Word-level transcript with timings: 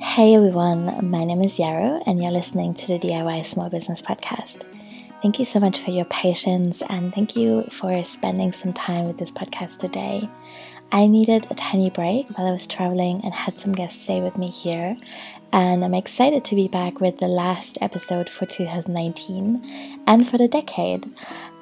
Hey 0.00 0.36
everyone, 0.36 1.10
my 1.10 1.24
name 1.24 1.42
is 1.42 1.58
Yarrow, 1.58 2.00
and 2.06 2.22
you're 2.22 2.30
listening 2.30 2.72
to 2.76 2.86
the 2.86 3.00
DIY 3.00 3.44
Small 3.44 3.68
Business 3.68 4.00
Podcast. 4.00 4.62
Thank 5.22 5.40
you 5.40 5.44
so 5.44 5.58
much 5.58 5.80
for 5.80 5.90
your 5.90 6.04
patience 6.04 6.80
and 6.88 7.12
thank 7.12 7.34
you 7.34 7.68
for 7.72 8.04
spending 8.04 8.52
some 8.52 8.72
time 8.72 9.08
with 9.08 9.18
this 9.18 9.32
podcast 9.32 9.78
today. 9.78 10.30
I 10.92 11.08
needed 11.08 11.48
a 11.50 11.56
tiny 11.56 11.90
break 11.90 12.30
while 12.30 12.46
I 12.46 12.52
was 12.52 12.68
traveling 12.68 13.22
and 13.24 13.34
had 13.34 13.58
some 13.58 13.74
guests 13.74 14.00
stay 14.00 14.20
with 14.20 14.38
me 14.38 14.50
here, 14.50 14.96
and 15.52 15.84
I'm 15.84 15.94
excited 15.94 16.44
to 16.44 16.54
be 16.54 16.68
back 16.68 17.00
with 17.00 17.18
the 17.18 17.26
last 17.26 17.76
episode 17.80 18.30
for 18.30 18.46
2019 18.46 20.00
and 20.06 20.30
for 20.30 20.38
the 20.38 20.46
decade. 20.46 21.10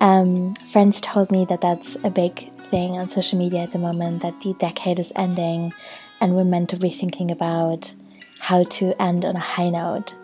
Um, 0.00 0.55
friends 0.73 1.00
told 1.00 1.30
me 1.30 1.46
that 1.48 1.62
that's 1.62 1.96
a 2.05 2.11
big 2.11 2.53
thing 2.71 2.98
on 2.98 3.09
social 3.09 3.39
media 3.39 3.62
at 3.62 3.73
the 3.73 3.79
moment 3.79 4.21
that 4.21 4.39
the 4.43 4.53
decade 4.61 4.98
is 4.98 5.11
ending 5.16 5.73
and 6.21 6.34
we're 6.34 6.45
meant 6.45 6.71
to 6.71 6.77
be 6.77 6.91
thinking 6.91 7.30
about 7.30 7.93
how 8.39 8.64
to 8.64 9.00
end 9.00 9.24
on 9.24 9.37
a 9.37 9.41
high 9.41 9.70
note. 9.70 10.15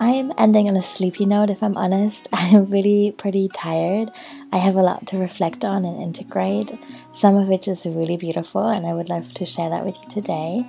I 0.00 0.10
am 0.10 0.32
ending 0.36 0.68
on 0.68 0.76
a 0.76 0.82
sleepy 0.82 1.26
note, 1.26 1.48
if 1.48 1.62
I'm 1.62 1.76
honest. 1.76 2.28
I 2.32 2.46
am 2.46 2.70
really 2.70 3.14
pretty 3.16 3.48
tired. 3.48 4.10
I 4.52 4.58
have 4.58 4.74
a 4.74 4.82
lot 4.82 5.06
to 5.08 5.18
reflect 5.18 5.64
on 5.64 5.84
and 5.84 6.02
integrate, 6.02 6.70
some 7.14 7.36
of 7.36 7.46
which 7.46 7.68
is 7.68 7.84
really 7.84 8.16
beautiful, 8.16 8.66
and 8.66 8.84
I 8.84 8.94
would 8.94 9.08
love 9.08 9.32
to 9.34 9.46
share 9.46 9.70
that 9.70 9.84
with 9.84 9.94
you 10.02 10.10
today. 10.10 10.68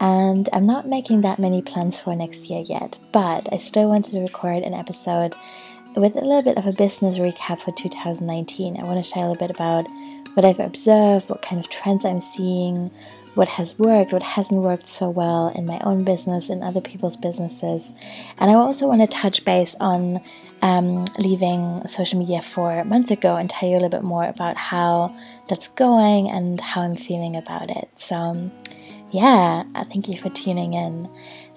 And 0.00 0.48
I'm 0.52 0.66
not 0.66 0.86
making 0.86 1.22
that 1.22 1.40
many 1.40 1.60
plans 1.60 1.98
for 1.98 2.14
next 2.14 2.48
year 2.48 2.60
yet, 2.60 2.98
but 3.12 3.52
I 3.52 3.58
still 3.58 3.88
wanted 3.88 4.12
to 4.12 4.20
record 4.20 4.62
an 4.62 4.74
episode 4.74 5.34
with 6.00 6.16
a 6.16 6.20
little 6.20 6.42
bit 6.42 6.56
of 6.56 6.66
a 6.66 6.72
business 6.72 7.18
recap 7.18 7.60
for 7.64 7.72
2019. 7.72 8.76
I 8.76 8.84
want 8.84 9.04
to 9.04 9.10
share 9.10 9.24
a 9.24 9.30
little 9.30 9.46
bit 9.46 9.54
about 9.54 9.86
what 10.34 10.44
I've 10.44 10.60
observed, 10.60 11.28
what 11.28 11.42
kind 11.42 11.60
of 11.60 11.68
trends 11.70 12.04
I'm 12.04 12.22
seeing, 12.36 12.90
what 13.34 13.48
has 13.48 13.76
worked, 13.78 14.12
what 14.12 14.22
hasn't 14.22 14.60
worked 14.60 14.86
so 14.86 15.10
well 15.10 15.48
in 15.48 15.66
my 15.66 15.80
own 15.80 16.04
business, 16.04 16.48
in 16.48 16.62
other 16.62 16.80
people's 16.80 17.16
businesses. 17.16 17.82
And 18.38 18.50
I 18.50 18.54
also 18.54 18.86
want 18.86 19.00
to 19.00 19.06
touch 19.08 19.44
base 19.44 19.74
on 19.80 20.20
um, 20.62 21.06
leaving 21.18 21.86
social 21.88 22.18
media 22.18 22.42
for 22.42 22.78
a 22.78 22.84
month 22.84 23.10
ago 23.10 23.36
and 23.36 23.50
tell 23.50 23.68
you 23.68 23.74
a 23.74 23.78
little 23.78 23.88
bit 23.88 24.04
more 24.04 24.24
about 24.24 24.56
how 24.56 25.14
that's 25.48 25.68
going 25.68 26.30
and 26.30 26.60
how 26.60 26.82
I'm 26.82 26.94
feeling 26.94 27.34
about 27.34 27.70
it. 27.70 27.88
So, 27.98 28.50
yeah, 29.10 29.64
thank 29.90 30.08
you 30.08 30.20
for 30.20 30.30
tuning 30.30 30.74
in. 30.74 31.08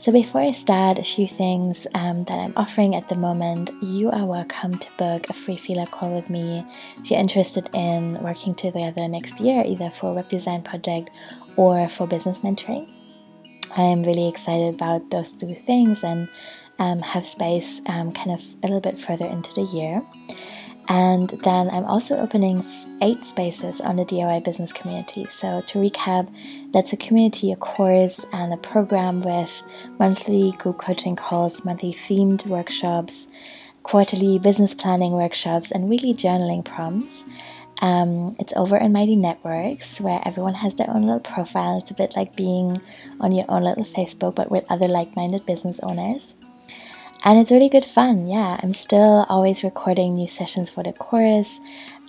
So, 0.01 0.11
before 0.11 0.41
I 0.41 0.51
start, 0.51 0.97
a 0.97 1.03
few 1.03 1.27
things 1.27 1.85
um, 1.93 2.23
that 2.23 2.33
I'm 2.33 2.53
offering 2.55 2.95
at 2.95 3.07
the 3.07 3.13
moment. 3.13 3.69
You 3.83 4.09
are 4.09 4.25
welcome 4.25 4.79
to 4.79 4.87
book 4.97 5.29
a 5.29 5.33
free 5.33 5.57
feeler 5.57 5.85
call 5.85 6.15
with 6.15 6.27
me 6.27 6.65
if 6.97 7.11
you're 7.11 7.19
interested 7.19 7.69
in 7.75 8.19
working 8.23 8.55
together 8.55 9.07
next 9.07 9.39
year, 9.39 9.63
either 9.63 9.93
for 9.99 10.09
a 10.09 10.13
web 10.15 10.27
design 10.27 10.63
project 10.63 11.11
or 11.55 11.87
for 11.87 12.07
business 12.07 12.39
mentoring. 12.39 12.91
I 13.77 13.83
am 13.83 14.01
really 14.01 14.27
excited 14.27 14.73
about 14.73 15.07
those 15.11 15.33
two 15.33 15.55
things 15.67 16.03
and 16.03 16.27
um, 16.79 17.01
have 17.01 17.27
space 17.27 17.79
um, 17.85 18.11
kind 18.11 18.31
of 18.31 18.41
a 18.63 18.73
little 18.73 18.81
bit 18.81 18.99
further 18.99 19.27
into 19.27 19.53
the 19.53 19.69
year. 19.71 20.01
And 20.87 21.29
then 21.43 21.69
I'm 21.69 21.85
also 21.85 22.17
opening 22.17 22.65
eight 23.01 23.23
spaces 23.23 23.79
on 23.81 23.95
the 23.95 24.05
DIY 24.05 24.43
business 24.43 24.73
community. 24.73 25.25
So, 25.37 25.61
to 25.67 25.79
recap, 25.79 26.27
that's 26.73 26.91
a 26.91 26.97
community, 26.97 27.51
a 27.51 27.55
course, 27.55 28.19
and 28.33 28.53
a 28.53 28.57
program 28.57 29.21
with 29.21 29.51
monthly 29.99 30.51
group 30.53 30.79
coaching 30.79 31.15
calls, 31.15 31.63
monthly 31.63 31.93
themed 31.93 32.45
workshops, 32.47 33.27
quarterly 33.83 34.39
business 34.39 34.73
planning 34.73 35.13
workshops, 35.13 35.71
and 35.71 35.87
weekly 35.87 36.13
journaling 36.13 36.65
prompts. 36.65 37.23
Um, 37.81 38.35
it's 38.39 38.53
over 38.55 38.77
in 38.77 38.91
Mighty 38.91 39.15
Networks 39.15 39.99
where 39.99 40.21
everyone 40.23 40.53
has 40.53 40.75
their 40.75 40.89
own 40.89 41.03
little 41.03 41.19
profile. 41.19 41.79
It's 41.79 41.89
a 41.89 41.95
bit 41.95 42.15
like 42.15 42.35
being 42.35 42.79
on 43.19 43.31
your 43.31 43.45
own 43.49 43.63
little 43.63 43.85
Facebook, 43.85 44.35
but 44.35 44.51
with 44.51 44.65
other 44.69 44.87
like 44.87 45.15
minded 45.15 45.45
business 45.47 45.79
owners. 45.81 46.33
And 47.23 47.37
it's 47.37 47.51
really 47.51 47.69
good 47.69 47.85
fun. 47.85 48.27
Yeah, 48.27 48.59
I'm 48.63 48.73
still 48.73 49.27
always 49.29 49.63
recording 49.63 50.15
new 50.15 50.27
sessions 50.27 50.71
for 50.71 50.81
the 50.81 50.91
course. 50.91 51.59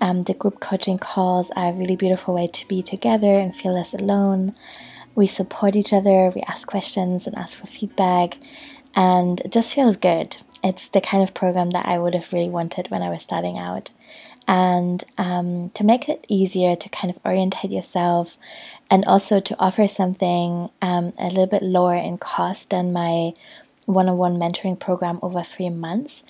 Um, 0.01 0.25
the 0.25 0.33
group 0.33 0.59
coaching 0.59 0.97
calls 0.97 1.51
are 1.55 1.69
a 1.69 1.73
really 1.73 1.97
beautiful 1.97 2.33
way 2.33 2.47
to 2.47 2.67
be 2.67 2.83
together 2.83 3.35
and 3.35 3.55
feel 3.55 3.75
less 3.75 3.93
alone. 3.93 4.55
We 5.15 5.27
support 5.27 5.77
each 5.77 5.93
other, 5.93 6.33
we 6.35 6.41
ask 6.49 6.67
questions 6.67 7.27
and 7.27 7.37
ask 7.37 7.59
for 7.59 7.67
feedback, 7.67 8.39
and 8.97 9.41
it 9.41 9.53
just 9.53 9.75
feels 9.75 9.99
good. 9.99 10.39
It's 10.65 10.89
the 10.89 11.03
kind 11.03 11.23
of 11.23 11.35
program 11.35 11.73
that 11.73 11.85
I 11.85 11.99
would 11.99 12.15
have 12.15 12.33
really 12.33 12.49
wanted 12.49 12.91
when 12.91 13.03
I 13.03 13.11
was 13.11 13.21
starting 13.21 13.59
out 13.59 13.91
and 14.49 15.05
um, 15.19 15.71
to 15.75 15.85
make 15.85 16.09
it 16.09 16.25
easier 16.29 16.75
to 16.75 16.89
kind 16.89 17.15
of 17.15 17.23
orientate 17.25 17.71
yourself 17.71 18.37
and 18.91 19.05
also 19.05 19.41
to 19.41 19.57
offer 19.59 19.87
something 19.87 20.71
um, 20.81 21.13
a 21.19 21.27
little 21.27 21.47
bit 21.47 21.63
lower 21.63 21.95
in 21.95 22.19
cost 22.19 22.71
than 22.71 22.93
my 22.93 23.33
one-on-one 23.87 24.37
mentoring 24.37 24.79
program 24.79 25.19
over 25.23 25.43
three 25.43 25.71
months. 25.71 26.23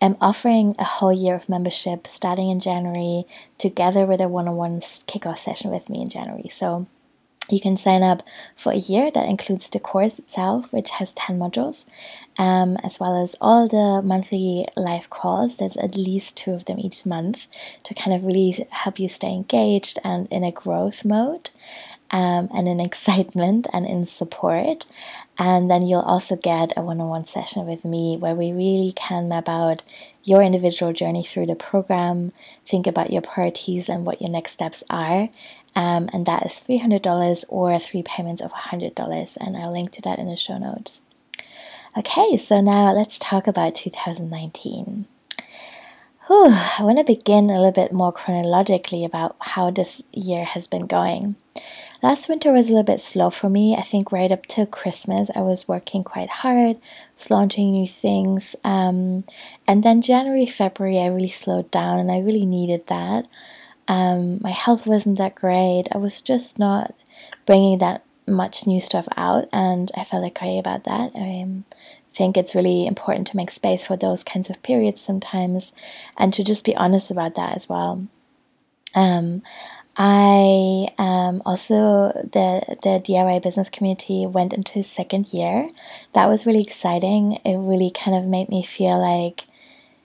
I'm 0.00 0.16
offering 0.20 0.74
a 0.78 0.84
whole 0.84 1.12
year 1.12 1.34
of 1.34 1.48
membership 1.48 2.06
starting 2.06 2.50
in 2.50 2.60
january 2.60 3.24
together 3.58 4.04
with 4.04 4.20
a 4.20 4.28
one-on-one 4.28 4.82
kickoff 5.08 5.38
session 5.38 5.70
with 5.70 5.88
me 5.88 6.02
in 6.02 6.10
january. 6.10 6.50
So 6.52 6.86
you 7.48 7.60
can 7.60 7.76
sign 7.76 8.02
up 8.02 8.22
for 8.56 8.72
a 8.72 8.76
year 8.76 9.10
that 9.12 9.28
includes 9.28 9.70
the 9.70 9.78
course 9.78 10.18
itself, 10.18 10.66
which 10.72 10.90
has 10.90 11.12
10 11.12 11.38
modules, 11.38 11.84
um, 12.38 12.76
as 12.82 12.98
well 12.98 13.22
as 13.22 13.36
all 13.40 13.68
the 13.68 14.02
monthly 14.02 14.66
live 14.76 15.08
calls. 15.10 15.56
There's 15.56 15.76
at 15.76 15.96
least 15.96 16.34
two 16.34 16.52
of 16.52 16.64
them 16.64 16.80
each 16.80 17.06
month 17.06 17.46
to 17.84 17.94
kind 17.94 18.12
of 18.16 18.24
really 18.24 18.66
help 18.70 18.98
you 18.98 19.08
stay 19.08 19.28
engaged 19.28 20.00
and 20.02 20.26
in 20.30 20.42
a 20.42 20.50
growth 20.50 21.04
mode 21.04 21.50
um, 22.10 22.48
and 22.54 22.68
in 22.68 22.80
excitement 22.88 23.66
and 23.72 23.86
in 23.86 24.06
support. 24.06 24.86
And 25.38 25.70
then 25.70 25.86
you'll 25.86 26.00
also 26.00 26.36
get 26.36 26.72
a 26.76 26.82
one 26.82 27.00
on 27.00 27.08
one 27.08 27.26
session 27.26 27.66
with 27.66 27.84
me 27.84 28.16
where 28.16 28.34
we 28.34 28.52
really 28.52 28.92
can 28.96 29.28
map 29.28 29.48
out 29.48 29.82
your 30.24 30.42
individual 30.42 30.92
journey 30.92 31.24
through 31.24 31.46
the 31.46 31.54
program, 31.54 32.32
think 32.68 32.86
about 32.86 33.12
your 33.12 33.22
priorities 33.22 33.88
and 33.88 34.04
what 34.04 34.20
your 34.20 34.30
next 34.30 34.52
steps 34.52 34.82
are. 34.90 35.28
Um, 35.74 36.08
and 36.12 36.26
that 36.26 36.46
is 36.46 36.60
$300 36.68 37.44
or 37.48 37.78
three 37.78 38.02
payments 38.02 38.42
of 38.42 38.50
$100. 38.50 39.36
And 39.38 39.56
I'll 39.56 39.72
link 39.72 39.92
to 39.92 40.02
that 40.02 40.18
in 40.18 40.26
the 40.26 40.36
show 40.36 40.58
notes. 40.58 41.00
Okay, 41.96 42.36
so 42.36 42.60
now 42.60 42.92
let's 42.92 43.18
talk 43.18 43.46
about 43.46 43.76
2019. 43.76 45.06
Whew, 46.26 46.48
I 46.50 46.82
want 46.82 46.98
to 46.98 47.04
begin 47.04 47.50
a 47.50 47.56
little 47.56 47.70
bit 47.72 47.92
more 47.92 48.12
chronologically 48.12 49.04
about 49.04 49.36
how 49.38 49.70
this 49.70 50.02
year 50.12 50.44
has 50.44 50.66
been 50.66 50.86
going. 50.86 51.36
Last 52.02 52.28
winter 52.28 52.52
was 52.52 52.66
a 52.66 52.70
little 52.70 52.82
bit 52.82 53.00
slow 53.00 53.30
for 53.30 53.48
me. 53.48 53.74
I 53.74 53.82
think 53.82 54.12
right 54.12 54.30
up 54.30 54.46
till 54.46 54.66
Christmas, 54.66 55.30
I 55.34 55.40
was 55.40 55.66
working 55.66 56.04
quite 56.04 56.28
hard, 56.28 56.78
launching 57.30 57.72
new 57.72 57.88
things. 57.88 58.54
Um, 58.62 59.24
and 59.66 59.82
then 59.82 60.02
January, 60.02 60.46
February, 60.46 60.98
I 60.98 61.06
really 61.06 61.30
slowed 61.30 61.70
down 61.70 61.98
and 61.98 62.10
I 62.10 62.18
really 62.18 62.46
needed 62.46 62.86
that. 62.88 63.26
Um, 63.88 64.40
my 64.42 64.50
health 64.50 64.86
wasn't 64.86 65.18
that 65.18 65.34
great. 65.34 65.84
I 65.92 65.98
was 65.98 66.20
just 66.20 66.58
not 66.58 66.94
bringing 67.46 67.78
that 67.78 68.04
much 68.26 68.66
new 68.66 68.80
stuff 68.80 69.06
out, 69.16 69.48
and 69.52 69.90
I 69.96 70.04
felt 70.04 70.24
okay 70.32 70.58
about 70.58 70.84
that. 70.84 71.12
I 71.14 71.42
um, 71.42 71.64
think 72.16 72.36
it's 72.36 72.54
really 72.54 72.86
important 72.86 73.26
to 73.28 73.36
make 73.36 73.50
space 73.50 73.86
for 73.86 73.96
those 73.96 74.22
kinds 74.24 74.50
of 74.50 74.62
periods 74.62 75.02
sometimes 75.02 75.72
and 76.16 76.32
to 76.32 76.42
just 76.42 76.64
be 76.64 76.74
honest 76.74 77.10
about 77.10 77.34
that 77.36 77.54
as 77.54 77.68
well. 77.68 78.06
Um, 78.94 79.42
I 79.98 80.88
um, 80.98 81.40
also 81.46 82.12
the 82.32 82.76
the 82.82 83.00
DIY 83.00 83.42
business 83.42 83.70
community 83.70 84.26
went 84.26 84.52
into 84.52 84.82
second 84.82 85.32
year. 85.32 85.70
That 86.14 86.26
was 86.26 86.44
really 86.44 86.62
exciting. 86.62 87.38
It 87.44 87.56
really 87.56 87.90
kind 87.90 88.16
of 88.16 88.24
made 88.24 88.50
me 88.50 88.62
feel 88.62 89.00
like, 89.00 89.44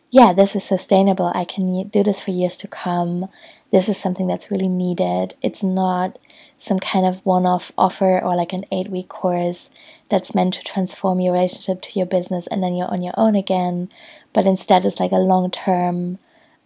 yeah, 0.09 0.31
this 0.31 0.55
is 0.55 0.63
sustainable. 0.63 1.31
I 1.35 1.43
can 1.43 1.89
do 1.89 2.03
this 2.03 2.21
for 2.21 2.31
years 2.31 2.55
to 2.57 2.69
come. 2.69 3.27
This 3.71 3.89
is 3.89 3.97
something 3.97 4.27
that's 4.27 4.49
really 4.49 4.69
needed. 4.69 5.35
It's 5.41 5.63
not 5.63 6.17
some 6.57 6.79
kind 6.79 7.05
of 7.05 7.25
one-off 7.25 7.71
offer 7.77 8.19
or 8.19 8.35
like 8.35 8.53
an 8.53 8.65
eight-week 8.71 9.09
course 9.09 9.69
that's 10.09 10.35
meant 10.35 10.53
to 10.53 10.63
transform 10.63 11.19
your 11.19 11.33
relationship 11.33 11.81
to 11.81 11.97
your 11.97 12.05
business 12.05 12.45
and 12.51 12.61
then 12.61 12.75
you're 12.75 12.91
on 12.91 13.01
your 13.01 13.15
own 13.17 13.35
again. 13.35 13.89
But 14.33 14.45
instead, 14.45 14.85
it's 14.85 14.99
like 14.99 15.11
a 15.11 15.15
long-term 15.15 16.19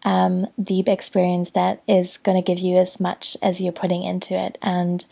um, 0.06 0.46
deep 0.62 0.88
experience 0.88 1.50
that 1.50 1.82
is 1.88 2.18
going 2.18 2.42
to 2.42 2.46
give 2.46 2.64
you 2.64 2.78
as 2.78 3.00
much 3.00 3.36
as 3.42 3.60
you're 3.60 3.74
putting 3.74 4.04
into 4.04 4.36
it. 4.36 4.58
And 4.62 5.04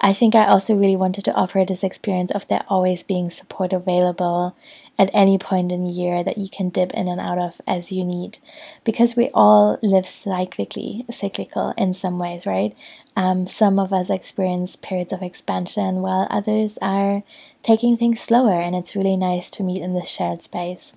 I 0.00 0.14
think 0.14 0.34
I 0.34 0.46
also 0.46 0.74
really 0.74 0.96
wanted 0.96 1.24
to 1.26 1.34
offer 1.34 1.64
this 1.68 1.84
experience 1.84 2.30
of 2.30 2.48
there 2.48 2.64
always 2.68 3.02
being 3.02 3.30
support 3.30 3.74
available 3.74 4.56
at 4.98 5.10
any 5.12 5.36
point 5.36 5.70
in 5.70 5.84
the 5.84 5.90
year 5.90 6.24
that 6.24 6.38
you 6.38 6.48
can 6.48 6.70
dip 6.70 6.92
in 6.92 7.08
and 7.08 7.20
out 7.20 7.38
of 7.38 7.60
as 7.66 7.92
you 7.92 8.04
need. 8.04 8.38
Because 8.84 9.14
we 9.14 9.28
all 9.34 9.78
live 9.82 10.04
cyclically, 10.04 11.04
cyclical 11.12 11.74
in 11.76 11.92
some 11.92 12.18
ways, 12.18 12.46
right? 12.46 12.74
Um, 13.16 13.46
some 13.46 13.78
of 13.78 13.92
us 13.92 14.08
experience 14.08 14.76
periods 14.76 15.12
of 15.12 15.22
expansion 15.22 16.00
while 16.00 16.26
others 16.30 16.78
are 16.80 17.22
taking 17.62 17.98
things 17.98 18.20
slower, 18.20 18.60
and 18.60 18.74
it's 18.74 18.96
really 18.96 19.16
nice 19.16 19.50
to 19.50 19.62
meet 19.62 19.82
in 19.82 19.94
this 19.94 20.08
shared 20.08 20.42
space. 20.42 20.92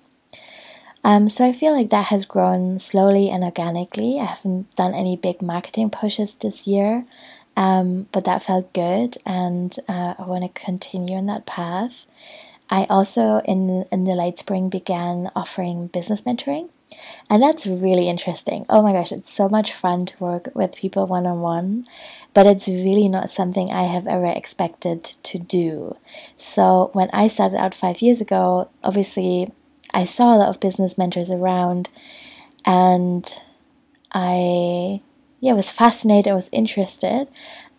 Um, 1.04 1.28
so 1.28 1.44
I 1.44 1.52
feel 1.52 1.76
like 1.76 1.90
that 1.90 2.06
has 2.06 2.24
grown 2.24 2.78
slowly 2.78 3.28
and 3.28 3.42
organically. 3.42 4.20
I 4.20 4.26
haven't 4.26 4.74
done 4.76 4.94
any 4.94 5.16
big 5.16 5.42
marketing 5.42 5.90
pushes 5.90 6.34
this 6.34 6.66
year, 6.66 7.04
um, 7.56 8.06
but 8.12 8.24
that 8.24 8.44
felt 8.44 8.72
good, 8.72 9.18
and 9.26 9.76
uh, 9.88 10.14
I 10.18 10.22
want 10.22 10.44
to 10.44 10.60
continue 10.60 11.16
on 11.16 11.26
that 11.26 11.46
path. 11.46 11.92
I 12.70 12.84
also 12.84 13.42
in 13.44 13.84
in 13.90 14.04
the 14.04 14.12
late 14.12 14.38
spring 14.38 14.68
began 14.68 15.30
offering 15.34 15.88
business 15.88 16.22
mentoring. 16.22 16.68
And 17.30 17.42
that's 17.42 17.66
really 17.66 18.08
interesting. 18.08 18.66
Oh 18.68 18.82
my 18.82 18.92
gosh, 18.92 19.12
it's 19.12 19.32
so 19.32 19.48
much 19.48 19.72
fun 19.72 20.06
to 20.06 20.14
work 20.18 20.50
with 20.54 20.74
people 20.74 21.06
one 21.06 21.26
on 21.26 21.40
one, 21.40 21.86
but 22.34 22.46
it's 22.46 22.68
really 22.68 23.08
not 23.08 23.30
something 23.30 23.70
I 23.70 23.84
have 23.84 24.06
ever 24.06 24.26
expected 24.26 25.04
to 25.22 25.38
do. 25.38 25.96
So, 26.38 26.90
when 26.92 27.08
I 27.12 27.28
started 27.28 27.56
out 27.58 27.74
five 27.74 28.02
years 28.02 28.20
ago, 28.20 28.68
obviously 28.84 29.52
I 29.92 30.04
saw 30.04 30.34
a 30.34 30.38
lot 30.38 30.48
of 30.48 30.60
business 30.60 30.96
mentors 30.96 31.30
around 31.30 31.88
and 32.64 33.34
I 34.12 35.02
yeah 35.40 35.52
was 35.54 35.70
fascinated, 35.70 36.30
I 36.30 36.34
was 36.34 36.48
interested. 36.52 37.28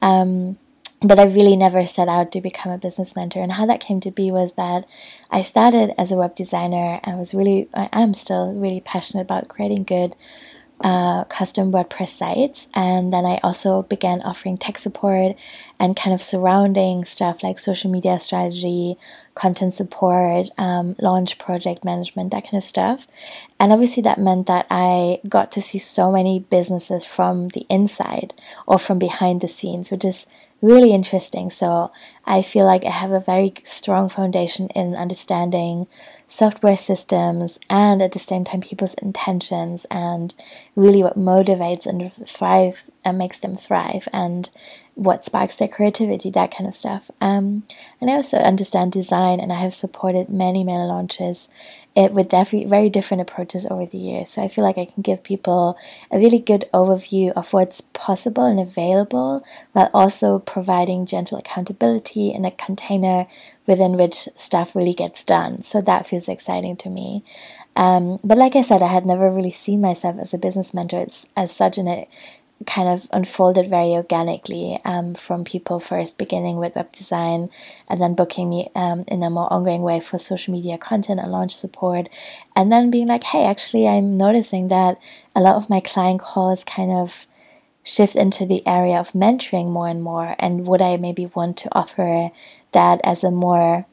Um, 0.02 0.58
but 1.04 1.20
I 1.20 1.26
really 1.26 1.58
never 1.58 1.86
set 1.86 2.08
out 2.08 2.32
to 2.32 2.40
become 2.40 2.72
a 2.72 2.78
business 2.78 3.14
mentor. 3.14 3.44
And 3.44 3.52
how 3.52 3.66
that 3.66 3.82
came 3.82 4.00
to 4.02 4.12
be 4.12 4.32
was 4.32 4.54
that 4.56 4.86
I 5.30 5.42
started 5.42 5.94
as 5.98 6.12
a 6.12 6.16
web 6.16 6.34
designer 6.34 7.02
and 7.04 7.20
was 7.20 7.34
really, 7.34 7.68
I 7.74 7.90
am 7.92 8.14
still 8.14 8.54
really 8.54 8.80
passionate 8.80 9.24
about 9.24 9.50
creating 9.50 9.84
good 9.84 10.16
uh, 10.80 11.26
custom 11.26 11.74
WordPress 11.74 12.18
sites. 12.18 12.68
And 12.74 13.12
then 13.12 13.26
I 13.26 13.40
also 13.44 13.82
began 13.84 14.22
offering 14.22 14.58
tech 14.58 14.78
support 14.78 15.36
and 15.78 15.96
kind 15.96 16.14
of 16.14 16.24
surrounding 16.24 17.04
stuff 17.04 17.44
like 17.44 17.60
social 17.60 17.92
media 17.92 18.20
strategy, 18.22 18.98
content 19.36 19.74
support, 19.74 20.50
um, 20.58 20.96
launch 21.00 21.38
project 21.40 21.84
management, 21.84 22.32
that 22.32 22.44
kind 22.44 22.56
of 22.56 22.64
stuff. 22.64 23.08
And 23.60 23.74
obviously, 23.74 24.04
that 24.04 24.20
meant 24.20 24.48
that 24.48 24.68
I 24.70 25.20
got 25.28 25.52
to 25.54 25.62
see 25.62 25.80
so 25.80 26.12
many 26.12 26.40
businesses 26.40 27.06
from 27.06 27.50
the 27.50 27.66
inside 27.70 28.34
or 28.68 28.80
from 28.80 29.00
behind 29.00 29.42
the 29.42 29.48
scenes, 29.48 29.92
which 29.92 30.06
is 30.06 30.26
really 30.62 30.94
interesting. 30.94 31.52
So 31.52 31.92
I 32.26 32.42
feel 32.42 32.66
like 32.66 32.86
I 32.86 32.92
have 32.92 33.12
a 33.12 33.20
very 33.20 33.54
strong 33.66 34.10
foundation 34.10 34.70
in 34.70 34.96
understanding 34.96 35.88
software 36.28 36.78
systems 36.78 37.60
and 37.70 38.02
at 38.02 38.14
the 38.14 38.20
same 38.20 38.44
time 38.44 38.62
people's 38.62 38.96
intentions 38.96 39.86
and 39.92 40.34
really 40.76 41.04
what 41.04 41.18
motivates 41.18 41.86
and 41.86 42.12
thrive 42.28 42.84
and 43.06 43.18
makes 43.18 43.38
them 43.38 43.58
thrive 43.58 44.08
and 44.14 44.50
what 44.96 45.26
sparks 45.26 45.56
their 45.56 45.68
creativity, 45.68 46.30
that 46.30 46.56
kind 46.56 46.68
of 46.68 46.76
stuff. 46.76 47.10
Um, 47.20 47.64
and 48.00 48.10
I 48.10 48.14
also 48.14 48.38
understand 48.38 48.92
design, 48.92 49.40
and 49.40 49.52
I 49.52 49.60
have 49.60 49.74
supported 49.74 50.30
many, 50.30 50.64
many 50.64 50.84
launches 50.84 51.48
it 51.96 52.12
with 52.14 52.30
very, 52.30 52.66
very 52.66 52.90
different 52.90 53.22
approaches 53.22 53.66
over 53.70 53.86
the 53.88 53.98
years. 53.98 54.30
So 54.30 54.44
I 54.44 54.48
feel 54.48 54.64
like 54.64 54.78
I 54.78 54.86
can 54.86 55.02
give 55.02 55.24
people 55.24 55.78
a 56.12 56.20
really 56.20 56.40
good 56.40 56.70
overview 56.74 57.32
of 57.32 57.54
what's 57.54 57.82
possible 57.82 58.46
and 58.46 58.60
available, 58.60 59.44
while 59.72 59.90
also 59.94 60.40
providing 60.40 61.08
gentle 61.08 61.40
accountability 61.40 62.13
in 62.16 62.46
a 62.46 62.52
container 62.52 63.28
within 63.66 63.98
which 63.98 64.30
stuff 64.38 64.76
really 64.76 64.94
gets 64.94 65.24
done. 65.24 65.64
So 65.64 65.82
that 65.82 66.08
feels 66.08 66.28
exciting 66.28 66.78
to 66.78 66.90
me. 66.90 67.24
Um, 67.76 68.20
but 68.24 68.38
like 68.38 68.56
I 68.56 68.62
said, 68.62 68.82
I 68.82 68.94
had 68.94 69.06
never 69.06 69.32
really 69.32 69.52
seen 69.52 69.82
myself 69.82 70.18
as 70.20 70.34
a 70.34 70.38
business 70.38 70.74
mentor 70.74 71.02
as, 71.08 71.26
as 71.36 71.52
such, 71.52 71.78
and 71.78 71.90
it 71.90 72.08
kind 72.66 72.88
of 72.88 73.08
unfolded 73.12 73.70
very 73.70 73.90
organically 73.90 74.80
um, 74.86 75.16
from 75.16 75.44
people 75.44 75.80
first 75.80 76.18
beginning 76.18 76.58
with 76.58 76.76
web 76.76 76.92
design 76.94 77.50
and 77.90 78.02
then 78.02 78.16
booking 78.16 78.50
me 78.50 78.70
um, 78.76 79.04
in 79.08 79.22
a 79.24 79.30
more 79.30 79.52
ongoing 79.52 79.82
way 79.82 80.00
for 80.00 80.18
social 80.18 80.54
media 80.54 80.78
content 80.78 81.20
and 81.20 81.32
launch 81.32 81.56
support 81.56 82.08
and 82.56 82.72
then 82.72 82.90
being 82.90 83.08
like 83.08 83.24
hey 83.24 83.46
actually 83.46 83.88
i'm 83.88 84.18
noticing 84.18 84.70
that 84.70 84.98
a 85.36 85.42
lot 85.42 85.56
of 85.56 85.70
my 85.70 85.80
client 85.80 86.22
calls 86.22 86.64
kind 86.64 86.92
of 86.92 87.26
shift 87.84 88.16
into 88.16 88.46
the 88.46 88.66
area 88.66 88.98
of 88.98 89.12
mentoring 89.12 89.70
more 89.70 89.88
and 89.88 90.02
more 90.02 90.36
and 90.40 90.66
would 90.66 90.82
i 90.82 90.96
maybe 90.98 91.26
want 91.36 91.58
to 91.58 91.70
offer 91.74 92.32
that 92.72 93.00
as 93.04 93.24
a 93.24 93.32
more 93.32 93.86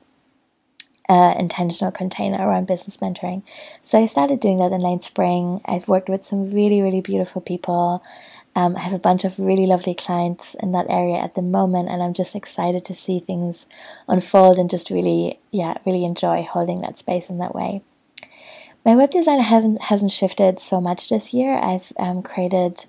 uh, 1.11 1.35
intentional 1.37 1.91
container 1.91 2.39
around 2.39 2.69
business 2.69 2.99
mentoring. 2.99 3.43
So 3.83 4.01
I 4.01 4.07
started 4.07 4.39
doing 4.39 4.59
that 4.59 4.71
in 4.71 4.81
late 4.81 5.03
spring. 5.03 5.61
I've 5.65 5.89
worked 5.89 6.09
with 6.09 6.25
some 6.25 6.53
really, 6.53 6.81
really 6.81 7.01
beautiful 7.01 7.43
people. 7.43 8.01
Um, 8.55 8.77
I 8.77 8.81
have 8.81 8.93
a 8.93 8.99
bunch 8.99 9.25
of 9.25 9.37
really 9.37 9.67
lovely 9.67 9.95
clients 9.95 10.55
in 10.61 10.71
that 10.71 10.87
area 10.89 11.17
at 11.17 11.35
the 11.35 11.43
moment, 11.43 11.89
and 11.89 12.01
I'm 12.01 12.15
just 12.15 12.37
excited 12.37 12.85
to 12.85 12.95
see 12.95 13.19
things 13.19 13.67
unfold 14.07 14.57
and 14.57 14.71
just 14.71 14.89
really, 14.89 15.41
yeah, 15.51 15.79
really 15.85 16.05
enjoy 16.05 16.43
holding 16.43 16.81
that 16.83 16.99
space 16.99 17.29
in 17.29 17.39
that 17.39 17.57
way. 17.57 17.83
My 18.85 18.95
web 18.95 19.11
design 19.11 19.41
hasn't 19.41 20.13
shifted 20.13 20.61
so 20.61 20.81
much 20.81 21.09
this 21.09 21.35
year. 21.35 21.59
I've 21.59 21.93
um, 21.99 22.23
created 22.23 22.85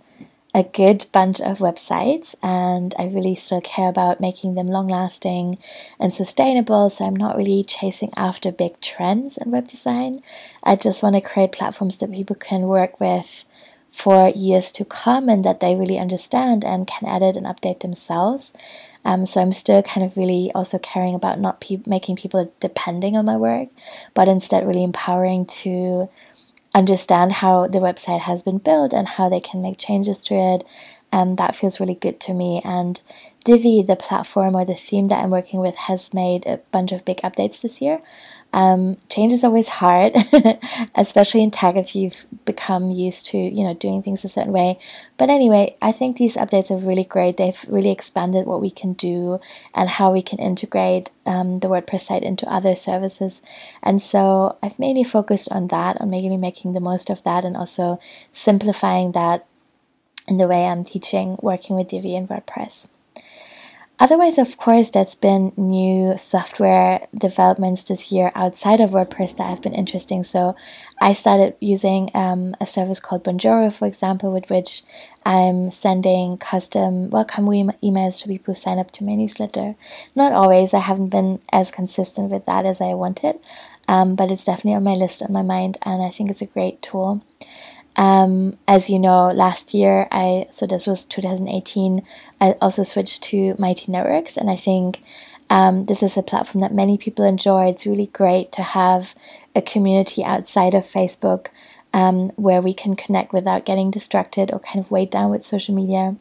a 0.53 0.63
good 0.63 1.05
bunch 1.13 1.39
of 1.39 1.59
websites, 1.59 2.35
and 2.43 2.93
I 2.99 3.05
really 3.05 3.35
still 3.35 3.61
care 3.61 3.87
about 3.87 4.19
making 4.19 4.55
them 4.55 4.67
long 4.67 4.87
lasting 4.87 5.57
and 5.99 6.13
sustainable. 6.13 6.89
So 6.89 7.05
I'm 7.05 7.15
not 7.15 7.37
really 7.37 7.63
chasing 7.63 8.11
after 8.17 8.51
big 8.51 8.79
trends 8.81 9.37
in 9.37 9.51
web 9.51 9.69
design. 9.69 10.21
I 10.63 10.75
just 10.75 11.01
want 11.01 11.15
to 11.15 11.21
create 11.21 11.53
platforms 11.53 11.97
that 11.97 12.11
people 12.11 12.35
can 12.35 12.63
work 12.63 12.99
with 12.99 13.43
for 13.91 14.29
years 14.29 14.71
to 14.71 14.85
come 14.85 15.29
and 15.29 15.43
that 15.43 15.59
they 15.59 15.75
really 15.75 15.99
understand 15.99 16.63
and 16.63 16.87
can 16.87 17.07
edit 17.07 17.35
and 17.35 17.45
update 17.45 17.81
themselves. 17.81 18.53
Um, 19.03 19.25
so 19.25 19.41
I'm 19.41 19.51
still 19.53 19.81
kind 19.81 20.05
of 20.05 20.15
really 20.15 20.51
also 20.53 20.77
caring 20.77 21.15
about 21.15 21.39
not 21.39 21.59
pe- 21.59 21.81
making 21.85 22.15
people 22.17 22.51
depending 22.59 23.17
on 23.17 23.25
my 23.25 23.35
work, 23.35 23.69
but 24.13 24.27
instead 24.27 24.65
really 24.65 24.83
empowering 24.83 25.45
to 25.63 26.07
understand 26.73 27.33
how 27.33 27.67
the 27.67 27.79
website 27.79 28.21
has 28.21 28.43
been 28.43 28.57
built 28.57 28.93
and 28.93 29.07
how 29.07 29.29
they 29.29 29.39
can 29.39 29.61
make 29.61 29.77
changes 29.77 30.19
to 30.25 30.33
it. 30.33 30.63
Um, 31.13 31.35
that 31.35 31.55
feels 31.55 31.79
really 31.79 31.95
good 31.95 32.19
to 32.21 32.33
me. 32.33 32.61
And 32.63 33.01
Divi, 33.43 33.83
the 33.83 33.97
platform 33.97 34.55
or 34.55 34.63
the 34.63 34.75
theme 34.75 35.05
that 35.09 35.23
I'm 35.23 35.29
working 35.29 35.59
with, 35.59 35.75
has 35.75 36.13
made 36.13 36.45
a 36.45 36.59
bunch 36.71 36.91
of 36.91 37.03
big 37.03 37.17
updates 37.17 37.61
this 37.61 37.81
year. 37.81 38.01
Um, 38.53 38.97
change 39.09 39.31
is 39.31 39.43
always 39.43 39.69
hard, 39.69 40.13
especially 40.95 41.41
in 41.41 41.51
tech 41.51 41.75
if 41.75 41.95
you've 41.95 42.25
become 42.43 42.91
used 42.91 43.25
to 43.27 43.37
you 43.37 43.63
know 43.63 43.73
doing 43.73 44.03
things 44.03 44.25
a 44.25 44.29
certain 44.29 44.51
way. 44.51 44.77
But 45.17 45.29
anyway, 45.29 45.77
I 45.81 45.91
think 45.91 46.17
these 46.17 46.35
updates 46.35 46.69
are 46.69 46.77
really 46.77 47.05
great. 47.05 47.37
They've 47.37 47.65
really 47.67 47.91
expanded 47.91 48.45
what 48.45 48.61
we 48.61 48.69
can 48.69 48.93
do 48.93 49.39
and 49.73 49.89
how 49.89 50.11
we 50.11 50.21
can 50.21 50.39
integrate 50.39 51.11
um, 51.25 51.59
the 51.59 51.67
WordPress 51.67 52.07
site 52.07 52.23
into 52.23 52.51
other 52.51 52.75
services. 52.75 53.41
And 53.81 54.01
so 54.01 54.57
I've 54.61 54.79
mainly 54.79 55.03
focused 55.03 55.47
on 55.49 55.67
that, 55.67 55.99
on 56.01 56.09
mainly 56.09 56.37
making 56.37 56.73
the 56.73 56.79
most 56.79 57.09
of 57.09 57.23
that, 57.23 57.45
and 57.45 57.55
also 57.55 57.99
simplifying 58.33 59.13
that 59.13 59.45
in 60.27 60.37
the 60.37 60.47
way 60.47 60.65
I'm 60.65 60.83
teaching, 60.83 61.37
working 61.41 61.75
with 61.75 61.89
Divi 61.89 62.15
and 62.15 62.27
WordPress. 62.27 62.87
Otherwise, 64.01 64.39
of 64.39 64.57
course, 64.57 64.89
there's 64.89 65.13
been 65.13 65.53
new 65.55 66.17
software 66.17 67.07
developments 67.15 67.83
this 67.83 68.11
year 68.11 68.31
outside 68.33 68.81
of 68.81 68.89
WordPress 68.89 69.37
that 69.37 69.47
have 69.47 69.61
been 69.61 69.75
interesting. 69.75 70.23
So, 70.23 70.55
I 70.99 71.13
started 71.13 71.53
using 71.59 72.09
um, 72.15 72.55
a 72.59 72.65
service 72.65 72.99
called 72.99 73.23
Bonjoro, 73.23 73.71
for 73.71 73.85
example, 73.85 74.33
with 74.33 74.49
which 74.49 74.81
I'm 75.23 75.69
sending 75.69 76.39
custom 76.39 77.11
welcome 77.11 77.45
emails 77.45 78.19
to 78.21 78.27
people 78.27 78.55
who 78.55 78.59
sign 78.59 78.79
up 78.79 78.89
to 78.93 79.03
my 79.03 79.13
newsletter. 79.13 79.75
Not 80.15 80.31
always, 80.31 80.73
I 80.73 80.79
haven't 80.79 81.09
been 81.09 81.39
as 81.51 81.69
consistent 81.69 82.31
with 82.31 82.47
that 82.47 82.65
as 82.65 82.81
I 82.81 82.95
wanted, 82.95 83.39
um, 83.87 84.15
but 84.15 84.31
it's 84.31 84.45
definitely 84.45 84.73
on 84.73 84.83
my 84.83 84.93
list, 84.93 85.21
on 85.21 85.31
my 85.31 85.43
mind, 85.43 85.77
and 85.83 86.01
I 86.01 86.09
think 86.09 86.31
it's 86.31 86.41
a 86.41 86.47
great 86.47 86.81
tool. 86.81 87.21
Um, 87.95 88.57
as 88.67 88.89
you 88.89 88.99
know, 88.99 89.27
last 89.29 89.73
year 89.73 90.07
I 90.11 90.47
so 90.51 90.65
this 90.65 90.87
was 90.87 91.05
2018. 91.05 92.01
I 92.39 92.55
also 92.61 92.83
switched 92.83 93.23
to 93.23 93.55
Mighty 93.59 93.91
Networks, 93.91 94.37
and 94.37 94.49
I 94.49 94.55
think 94.55 95.01
um, 95.49 95.85
this 95.85 96.01
is 96.01 96.15
a 96.15 96.23
platform 96.23 96.61
that 96.61 96.73
many 96.73 96.97
people 96.97 97.25
enjoy. 97.25 97.65
It's 97.65 97.85
really 97.85 98.07
great 98.07 98.51
to 98.53 98.61
have 98.61 99.13
a 99.53 99.61
community 99.61 100.23
outside 100.23 100.73
of 100.73 100.85
Facebook 100.85 101.47
um, 101.93 102.29
where 102.37 102.61
we 102.61 102.73
can 102.73 102.95
connect 102.95 103.33
without 103.33 103.65
getting 103.65 103.91
distracted 103.91 104.51
or 104.51 104.59
kind 104.59 104.79
of 104.79 104.89
weighed 104.89 105.09
down 105.09 105.29
with 105.29 105.45
social 105.45 105.75
media. 105.75 106.15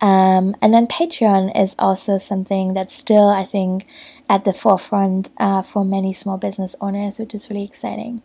Um, 0.00 0.54
and 0.60 0.74
then 0.74 0.86
Patreon 0.86 1.58
is 1.58 1.74
also 1.78 2.18
something 2.18 2.74
that's 2.74 2.94
still, 2.94 3.28
I 3.28 3.46
think, 3.46 3.86
at 4.28 4.44
the 4.44 4.52
forefront 4.52 5.30
uh, 5.38 5.62
for 5.62 5.84
many 5.84 6.12
small 6.12 6.36
business 6.36 6.74
owners, 6.80 7.18
which 7.18 7.34
is 7.34 7.48
really 7.48 7.64
exciting. 7.64 8.20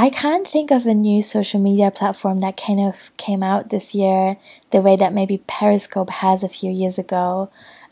I 0.00 0.10
can't 0.10 0.46
think 0.46 0.70
of 0.70 0.86
a 0.86 0.94
new 0.94 1.24
social 1.24 1.58
media 1.58 1.90
platform 1.90 2.38
that 2.40 2.56
kind 2.56 2.78
of 2.78 2.94
came 3.16 3.42
out 3.42 3.70
this 3.70 3.94
year 3.94 4.36
the 4.70 4.80
way 4.80 4.94
that 4.94 5.12
maybe 5.12 5.42
Periscope 5.48 6.10
has 6.10 6.44
a 6.44 6.48
few 6.48 6.70
years 6.70 6.98
ago. 6.98 7.50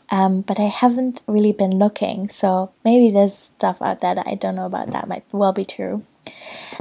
Um, 0.09 0.39
but 0.39 0.57
I 0.57 0.69
haven't 0.69 1.21
really 1.27 1.51
been 1.51 1.77
looking, 1.77 2.29
so 2.29 2.71
maybe 2.85 3.11
there's 3.11 3.49
stuff 3.57 3.81
out 3.81 3.99
there 3.99 4.15
that 4.15 4.25
I 4.25 4.35
don't 4.35 4.55
know 4.55 4.65
about 4.65 4.89
that 4.91 5.09
might 5.09 5.25
well 5.33 5.51
be 5.51 5.65
true. 5.65 6.05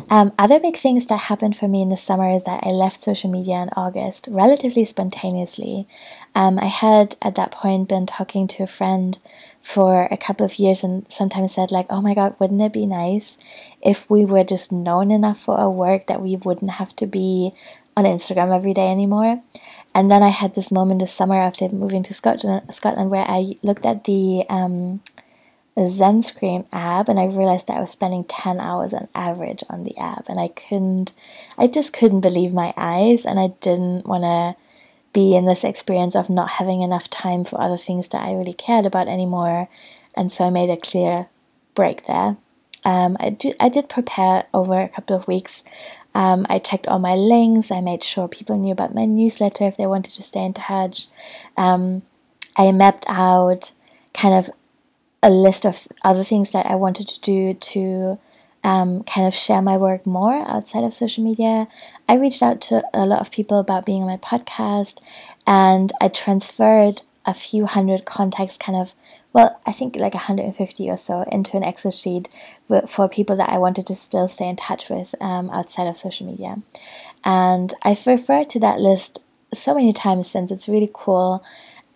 Um, 0.09 0.33
other 0.39 0.61
big 0.61 0.79
things 0.79 1.07
that 1.07 1.23
happened 1.23 1.57
for 1.57 1.67
me 1.67 1.83
in 1.83 1.89
the 1.89 1.97
summer 1.97 2.31
is 2.31 2.45
that 2.45 2.63
I 2.63 2.69
left 2.69 3.03
social 3.03 3.29
media 3.29 3.57
in 3.57 3.71
August 3.77 4.29
relatively 4.31 4.85
spontaneously. 4.85 5.89
Um, 6.37 6.57
I 6.61 6.67
had 6.67 7.17
at 7.21 7.35
that 7.35 7.51
point 7.51 7.89
been 7.89 8.07
talking 8.07 8.47
to 8.47 8.63
a 8.63 8.69
friend 8.69 9.19
for 9.67 10.07
a 10.13 10.17
couple 10.17 10.47
of 10.47 10.61
years 10.61 10.85
and 10.85 11.05
sometimes 11.11 11.55
said 11.55 11.73
like 11.73 11.87
oh 11.91 12.01
my 12.01 12.15
god 12.15 12.37
wouldn't 12.39 12.63
it 12.63 12.73
be 12.73 12.87
nice 12.87 13.37
if 13.83 14.09
we 14.09 14.25
were 14.25 14.45
just 14.45 14.71
known 14.71 15.11
enough 15.11 15.41
for 15.41 15.59
our 15.59 15.71
work 15.71 16.07
that 16.07 16.23
we 16.23 16.37
wouldn't 16.37 16.71
have 16.71 16.95
to 16.95 17.05
be 17.05 17.53
on 17.97 18.05
Instagram 18.05 18.55
every 18.55 18.75
day 18.75 18.91
anymore? 18.91 19.43
And 19.95 20.11
then 20.11 20.23
I 20.23 20.29
had 20.29 20.55
this 20.55 20.71
moment 20.71 21.01
this 21.01 21.13
summer 21.13 21.35
after 21.35 21.69
moving 21.69 22.03
to 22.05 22.15
Scotland 22.15 22.73
Scotland 22.73 23.11
where 23.11 23.25
I 23.27 23.57
looked 23.63 23.85
at 23.85 24.05
the 24.05 24.45
um, 24.49 25.01
a 25.77 25.81
ZenScreen 25.81 26.67
app 26.73 27.09
and 27.09 27.19
I 27.19 27.25
realized 27.25 27.67
that 27.67 27.77
I 27.77 27.81
was 27.81 27.91
spending 27.91 28.25
10 28.25 28.61
hours 28.61 28.95
on 28.95 29.09
average 29.15 29.65
on 29.69 29.85
the 29.85 29.97
app 29.99 30.29
and 30.29 30.39
I 30.39 30.49
couldn't 30.49 31.13
I 31.59 31.67
just 31.67 31.93
couldn't 31.93 32.21
believe 32.21 32.53
my 32.53 32.73
eyes 32.77 33.25
and 33.25 33.41
I 33.41 33.49
didn't 33.61 34.07
want 34.07 34.23
to 34.23 34.63
be 35.17 35.35
in 35.35 35.47
this 35.47 35.65
experience 35.65 36.15
of 36.15 36.29
not 36.29 36.51
having 36.61 36.83
enough 36.83 37.09
time 37.09 37.43
for 37.43 37.59
other 37.59 37.79
things 37.79 38.09
that 38.11 38.23
I 38.23 38.35
really 38.35 38.53
cared 38.53 38.85
about 38.85 39.09
anymore 39.09 39.69
and 40.17 40.33
so 40.33 40.45
I 40.45 40.51
made 40.51 40.71
a 40.71 40.77
clear 40.77 41.29
break 41.75 42.07
there. 42.07 42.37
Um, 42.85 43.17
I, 43.21 43.31
do, 43.31 43.53
I 43.61 43.69
did 43.69 43.89
prepare 43.89 44.45
over 44.55 44.81
a 44.81 44.89
couple 44.89 45.17
of 45.17 45.29
weeks. 45.29 45.63
Um, 46.15 46.47
I 46.49 46.59
checked 46.59 46.87
all 46.87 46.99
my 46.99 47.15
links. 47.15 47.71
I 47.71 47.81
made 47.81 48.03
sure 48.03 48.27
people 48.29 48.57
knew 48.57 48.73
about 48.73 48.95
my 48.95 49.05
newsletter 49.05 49.67
if 49.67 49.77
they 49.77 49.87
wanted 49.87 50.13
to 50.13 50.25
stay 50.25 50.45
in 50.45 50.55
touch. 50.55 51.07
Um, 51.57 52.03
I 52.57 52.73
mapped 52.73 53.05
out 53.09 53.73
kind 54.15 54.35
of 54.35 54.51
a 55.23 55.31
list 55.31 55.67
of 55.67 55.87
other 56.03 56.25
things 56.25 56.51
that 56.53 56.67
I 56.67 56.77
wanted 56.77 57.09
to 57.09 57.21
do 57.21 57.55
to 57.55 58.19
um, 58.67 59.05
kind 59.05 59.29
of 59.29 59.35
share 59.35 59.63
my 59.63 59.77
work 59.77 60.05
more 60.05 60.35
outside 60.51 60.83
of 60.83 60.93
social 60.93 61.23
media. 61.23 61.69
I 62.09 62.15
reached 62.17 62.43
out 62.43 62.61
to 62.63 62.83
a 62.93 63.07
lot 63.07 63.21
of 63.21 63.31
people 63.31 63.61
about 63.61 63.87
being 63.87 64.03
on 64.03 64.09
my 64.09 64.17
podcast 64.17 64.95
and 65.47 65.93
I 66.01 66.09
transferred 66.09 67.03
a 67.25 67.33
few 67.33 67.67
hundred 67.67 68.05
contacts, 68.05 68.57
kind 68.57 68.77
of, 68.77 68.91
well, 69.33 69.61
I 69.65 69.73
think 69.73 69.95
like 69.95 70.15
150 70.15 70.91
or 70.91 70.99
so, 70.99 71.23
into 71.31 71.57
an 71.57 71.63
Excel 71.63 71.93
sheet 71.93 72.29
for 72.89 73.09
people 73.09 73.37
that 73.37 73.51
I 73.51 73.59
wanted 73.59 73.87
to 73.87 73.95
still 73.95 74.29
stay 74.29 74.49
in 74.49 74.57
touch 74.57 74.89
with 74.91 75.15
um, 75.21 75.49
outside 75.51 75.87
of 75.87 75.97
social 75.97 76.27
media. 76.27 76.57
And 77.25 77.73
I've 77.83 78.05
referred 78.05 78.51
to 78.51 78.61
that 78.61 78.81
list 78.81 79.21
so 79.55 79.77
many 79.77 79.93
times 79.93 80.29
since 80.29 80.51
it's 80.51 80.69
really 80.69 80.91
cool 80.93 81.45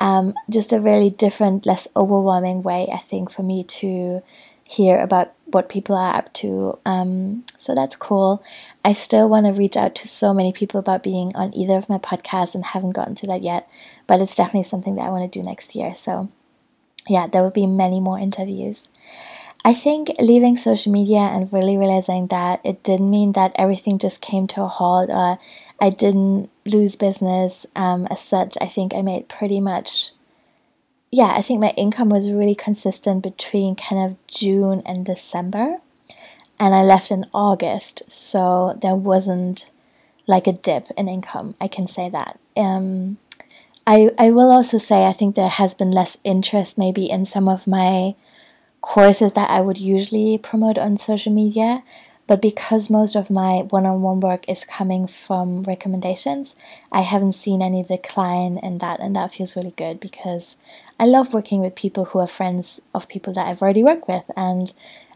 um, 0.01 0.35
just 0.49 0.73
a 0.73 0.81
really 0.81 1.11
different, 1.11 1.67
less 1.67 1.87
overwhelming 1.95 2.63
way, 2.63 2.89
I 2.93 3.01
think, 3.01 3.31
for 3.31 3.43
me 3.43 3.65
to 3.65 4.23
hear 4.71 5.01
about 5.01 5.33
what 5.47 5.69
people 5.69 5.97
are 5.97 6.15
up 6.15 6.33
to. 6.33 6.79
Um, 6.87 7.45
so 7.59 7.75
that's 7.75 7.97
cool. 7.97 8.41
I 8.85 8.93
still 8.93 9.29
want 9.29 9.47
to 9.47 9.53
reach 9.53 9.77
out 9.77 9.97
to 9.97 10.07
so 10.07 10.33
many 10.33 10.53
people 10.53 10.79
about 10.79 11.03
being 11.03 11.35
on 11.35 11.53
either 11.55 11.77
of 11.77 11.89
my 11.89 11.99
podcasts 11.99 12.55
and 12.55 12.65
haven't 12.65 12.95
gotten 12.95 13.17
to 13.17 13.27
that 13.27 13.43
yet, 13.43 13.69
but 14.07 14.21
it's 14.21 14.37
definitely 14.37 14.69
something 14.69 14.95
that 14.95 15.03
I 15.07 15.11
want 15.11 15.31
to 15.31 15.39
do 15.39 15.45
next 15.45 15.75
year. 15.75 15.93
So, 15.97 16.31
yeah, 17.09 17.27
there 17.27 17.43
will 17.43 17.51
be 17.51 17.67
many 17.67 17.99
more 17.99 18.21
interviews. 18.21 18.87
I 19.65 19.75
think 19.75 20.09
leaving 20.21 20.57
social 20.57 20.93
media 20.93 21.19
and 21.19 21.53
really 21.53 21.77
realizing 21.77 22.29
that 22.29 22.61
it 22.65 22.85
didn't 22.85 23.11
mean 23.11 23.33
that 23.33 23.53
everything 23.57 23.99
just 23.99 24.21
came 24.21 24.47
to 24.49 24.63
a 24.63 24.69
halt 24.69 25.11
or 25.11 25.39
I 25.81 25.91
didn't 25.91 26.49
lose 26.65 26.95
business 26.95 27.67
um, 27.75 28.07
as 28.09 28.21
such. 28.21 28.57
I 28.61 28.69
think 28.69 28.95
I 28.95 29.03
made 29.03 29.29
pretty 29.29 29.61
much, 29.61 30.13
yeah, 31.11 31.33
I 31.37 31.43
think 31.43 31.61
my 31.61 31.71
income 31.71 32.09
was 32.09 32.31
really 32.31 32.55
consistent 32.55 33.23
between 33.23 33.75
kind 33.75 34.11
of 34.11 34.27
June 34.29 34.83
and 34.87 35.05
December. 35.05 35.79
And 36.59 36.75
I 36.75 36.83
left 36.83 37.11
in 37.11 37.27
August, 37.33 38.03
so 38.09 38.79
there 38.83 38.95
wasn't 38.95 39.67
like 40.27 40.47
a 40.47 40.53
dip 40.53 40.89
in 40.97 41.09
income. 41.09 41.55
I 41.61 41.69
can 41.69 41.89
say 41.89 42.11
that. 42.11 42.39
Um, 42.57 43.19
I, 43.87 44.11
I 44.19 44.31
will 44.31 44.53
also 44.53 44.79
say 44.79 45.07
I 45.07 45.13
think 45.13 45.35
there 45.35 45.49
has 45.49 45.75
been 45.75 45.91
less 45.91 46.17
interest 46.23 46.79
maybe 46.79 47.11
in 47.11 47.27
some 47.27 47.49
of 47.49 47.67
my 47.67 48.15
courses 48.83 49.33
that 49.33 49.51
I 49.51 49.61
would 49.61 49.79
usually 49.79 50.39
promote 50.39 50.79
on 50.79 50.97
social 50.97 51.33
media. 51.33 51.83
But 52.31 52.41
because 52.41 52.89
most 52.89 53.17
of 53.17 53.29
my 53.29 53.63
one 53.71 53.85
on 53.87 54.03
one 54.03 54.21
work 54.21 54.49
is 54.49 54.63
coming 54.63 55.09
from 55.09 55.65
recommendations, 55.65 56.55
I 56.93 57.03
haven't 57.03 57.33
seen 57.33 57.61
any 57.61 57.83
decline 57.83 58.57
in 58.63 58.79
that. 58.79 59.01
And 59.01 59.17
that 59.17 59.35
feels 59.35 59.57
really 59.57 59.75
good 59.77 59.99
because 59.99 60.55
I 61.01 61.07
love 61.07 61.35
working 61.35 61.61
with 61.61 61.75
people 61.75 62.05
who 62.05 62.21
are 62.21 62.29
friends 62.29 62.79
of 62.95 63.09
people 63.09 63.35
that 63.35 63.49
I've 63.49 63.61
already 63.61 63.83
worked 63.83 64.07
with. 64.07 64.23
And 64.37 64.73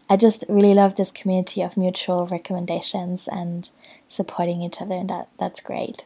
I 0.09 0.17
just 0.17 0.43
really 0.49 0.73
love 0.73 0.97
this 0.97 1.09
community 1.09 1.61
of 1.61 1.77
mutual 1.77 2.27
recommendations 2.27 3.29
and 3.31 3.69
supporting 4.09 4.61
each 4.61 4.81
other. 4.81 4.95
And 4.95 5.09
that, 5.09 5.29
that's 5.39 5.61
great. 5.61 6.03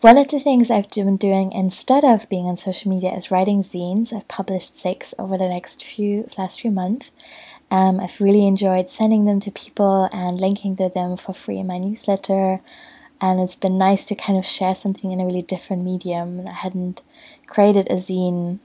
One 0.00 0.18
of 0.18 0.28
the 0.28 0.40
things 0.40 0.70
I've 0.70 0.90
been 0.90 1.16
doing 1.16 1.52
instead 1.52 2.04
of 2.04 2.28
being 2.28 2.46
on 2.46 2.56
social 2.56 2.90
media 2.90 3.14
is 3.14 3.30
writing 3.30 3.62
zines. 3.62 4.12
I've 4.12 4.26
published 4.26 4.80
six 4.80 5.14
over 5.16 5.38
the 5.38 5.46
next 5.46 5.84
few 5.84 6.28
last 6.36 6.62
few 6.62 6.72
months. 6.72 7.10
Um, 7.70 8.00
I've 8.00 8.20
really 8.20 8.46
enjoyed 8.46 8.90
sending 8.90 9.24
them 9.24 9.40
to 9.40 9.50
people 9.50 10.08
and 10.12 10.40
linking 10.40 10.76
to 10.76 10.88
them 10.88 11.16
for 11.16 11.32
free 11.32 11.58
in 11.58 11.66
my 11.66 11.78
newsletter. 11.78 12.60
And 13.20 13.40
it's 13.40 13.56
been 13.56 13.78
nice 13.78 14.04
to 14.06 14.14
kind 14.14 14.38
of 14.38 14.46
share 14.46 14.74
something 14.74 15.12
in 15.12 15.20
a 15.20 15.26
really 15.26 15.42
different 15.42 15.84
medium. 15.84 16.46
I 16.46 16.52
hadn't 16.52 17.02
created 17.46 17.86
a 17.90 17.96
zine 17.96 18.58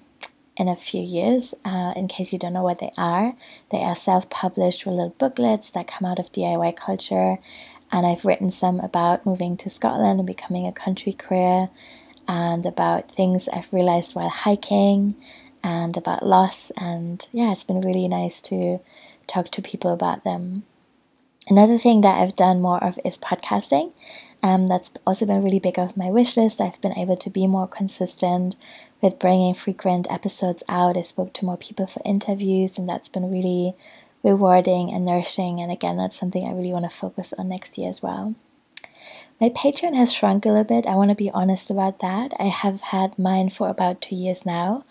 in 0.57 0.67
a 0.67 0.77
few 0.77 1.01
years. 1.01 1.53
Uh, 1.65 1.91
in 1.95 2.07
case 2.07 2.31
you 2.31 2.39
don't 2.39 2.53
know 2.53 2.63
what 2.63 2.79
they 2.79 2.91
are, 2.97 3.33
they 3.71 3.83
are 3.83 3.95
self 3.95 4.29
published 4.29 4.87
little 4.87 5.13
booklets 5.19 5.69
that 5.71 5.87
come 5.87 6.05
out 6.09 6.19
of 6.19 6.31
DIY 6.31 6.75
culture 6.77 7.37
and 7.91 8.05
I've 8.05 8.25
written 8.25 8.51
some 8.51 8.79
about 8.79 9.25
moving 9.25 9.57
to 9.57 9.69
Scotland 9.69 10.19
and 10.19 10.27
becoming 10.27 10.67
a 10.67 10.71
country 10.71 11.13
queer, 11.13 11.69
and 12.27 12.65
about 12.65 13.11
things 13.11 13.47
I've 13.53 13.71
realized 13.71 14.15
while 14.15 14.29
hiking, 14.29 15.15
and 15.65 15.97
about 15.97 16.25
loss. 16.25 16.71
And 16.77 17.25
yeah, 17.31 17.51
it's 17.51 17.63
been 17.63 17.81
really 17.81 18.07
nice 18.07 18.39
to 18.41 18.79
talk 19.27 19.49
to 19.51 19.63
people 19.63 19.91
about 19.91 20.23
them. 20.23 20.63
Another 21.47 21.79
thing 21.79 22.01
that 22.01 22.21
I've 22.21 22.35
done 22.35 22.61
more 22.61 22.83
of 22.83 22.99
is 23.03 23.17
podcasting. 23.17 23.91
Um, 24.43 24.67
that's 24.67 24.91
also 25.07 25.25
been 25.25 25.43
really 25.43 25.59
big 25.59 25.79
of 25.79 25.97
my 25.97 26.11
wish 26.11 26.37
list. 26.37 26.61
I've 26.61 26.79
been 26.81 26.97
able 26.97 27.17
to 27.17 27.29
be 27.31 27.47
more 27.47 27.67
consistent 27.67 28.55
with 29.01 29.19
bringing 29.19 29.55
frequent 29.55 30.05
episodes 30.09 30.61
out. 30.69 30.97
I 30.97 31.01
spoke 31.01 31.33
to 31.33 31.45
more 31.45 31.57
people 31.57 31.87
for 31.87 32.01
interviews, 32.05 32.77
and 32.77 32.87
that's 32.87 33.09
been 33.09 33.31
really 33.31 33.75
rewarding 34.23 34.93
and 34.93 35.03
nourishing. 35.03 35.61
And 35.61 35.71
again, 35.71 35.97
that's 35.97 36.19
something 36.19 36.45
I 36.47 36.53
really 36.53 36.73
want 36.73 36.89
to 36.89 36.95
focus 36.95 37.33
on 37.37 37.49
next 37.49 37.75
year 37.75 37.89
as 37.89 38.03
well. 38.03 38.35
My 39.39 39.49
Patreon 39.49 39.95
has 39.95 40.13
shrunk 40.13 40.45
a 40.45 40.49
little 40.49 40.63
bit. 40.63 40.85
I 40.85 40.95
want 40.95 41.09
to 41.09 41.15
be 41.15 41.29
honest 41.31 41.69
about 41.69 41.99
that. 41.99 42.33
I 42.39 42.45
have 42.45 42.79
had 42.79 43.19
mine 43.19 43.49
for 43.49 43.67
about 43.67 44.01
two 44.01 44.15
years 44.15 44.45
now, 44.45 44.85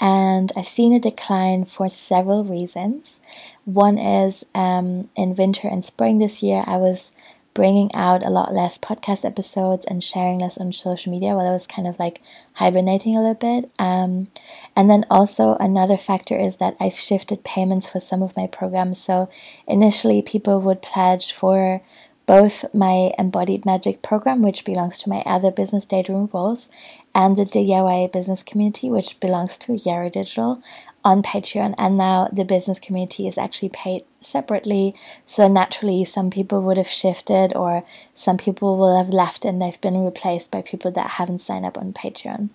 and 0.00 0.52
I've 0.56 0.68
seen 0.68 0.92
a 0.92 1.00
decline 1.00 1.64
for 1.64 1.88
several 1.88 2.44
reasons. 2.44 3.18
One 3.64 3.98
is 3.98 4.44
um, 4.54 5.10
in 5.16 5.36
winter 5.36 5.68
and 5.68 5.84
spring 5.84 6.18
this 6.18 6.42
year, 6.42 6.64
I 6.66 6.76
was 6.76 7.12
bringing 7.54 7.94
out 7.94 8.24
a 8.24 8.30
lot 8.30 8.52
less 8.52 8.76
podcast 8.76 9.24
episodes 9.24 9.84
and 9.86 10.02
sharing 10.02 10.40
less 10.40 10.58
on 10.58 10.72
social 10.72 11.12
media 11.12 11.34
while 11.34 11.46
I 11.46 11.52
was 11.52 11.68
kind 11.68 11.86
of 11.86 11.98
like 12.00 12.20
hibernating 12.54 13.16
a 13.16 13.20
little 13.20 13.34
bit. 13.34 13.70
Um, 13.78 14.28
and 14.74 14.90
then 14.90 15.06
also 15.08 15.56
another 15.60 15.96
factor 15.96 16.36
is 16.36 16.56
that 16.56 16.76
I've 16.80 16.98
shifted 16.98 17.44
payments 17.44 17.86
for 17.86 18.00
some 18.00 18.22
of 18.22 18.36
my 18.36 18.48
programs. 18.48 19.00
So 19.00 19.30
initially, 19.68 20.20
people 20.20 20.60
would 20.62 20.82
pledge 20.82 21.32
for 21.32 21.80
both 22.26 22.64
my 22.72 23.12
embodied 23.18 23.66
magic 23.66 24.00
program, 24.02 24.42
which 24.42 24.64
belongs 24.64 24.98
to 25.00 25.10
my 25.10 25.22
other 25.26 25.50
business 25.50 25.84
Daydream 25.84 26.28
Rules, 26.32 26.68
and 27.14 27.36
the 27.36 27.44
DIY 27.44 28.12
business 28.12 28.42
community, 28.42 28.90
which 28.90 29.20
belongs 29.20 29.58
to 29.58 29.74
Yarrow 29.74 30.08
Digital 30.08 30.62
on 31.04 31.22
Patreon. 31.22 31.74
And 31.76 31.98
now 31.98 32.28
the 32.32 32.44
business 32.44 32.78
community 32.78 33.28
is 33.28 33.36
actually 33.36 33.68
paid 33.68 34.04
separately. 34.22 34.94
So 35.26 35.48
naturally, 35.48 36.04
some 36.04 36.30
people 36.30 36.62
would 36.62 36.78
have 36.78 36.88
shifted, 36.88 37.54
or 37.54 37.84
some 38.16 38.38
people 38.38 38.78
will 38.78 38.96
have 38.96 39.12
left 39.12 39.44
and 39.44 39.60
they've 39.60 39.80
been 39.80 40.04
replaced 40.04 40.50
by 40.50 40.62
people 40.62 40.90
that 40.92 41.10
haven't 41.10 41.42
signed 41.42 41.66
up 41.66 41.76
on 41.76 41.92
Patreon. 41.92 42.48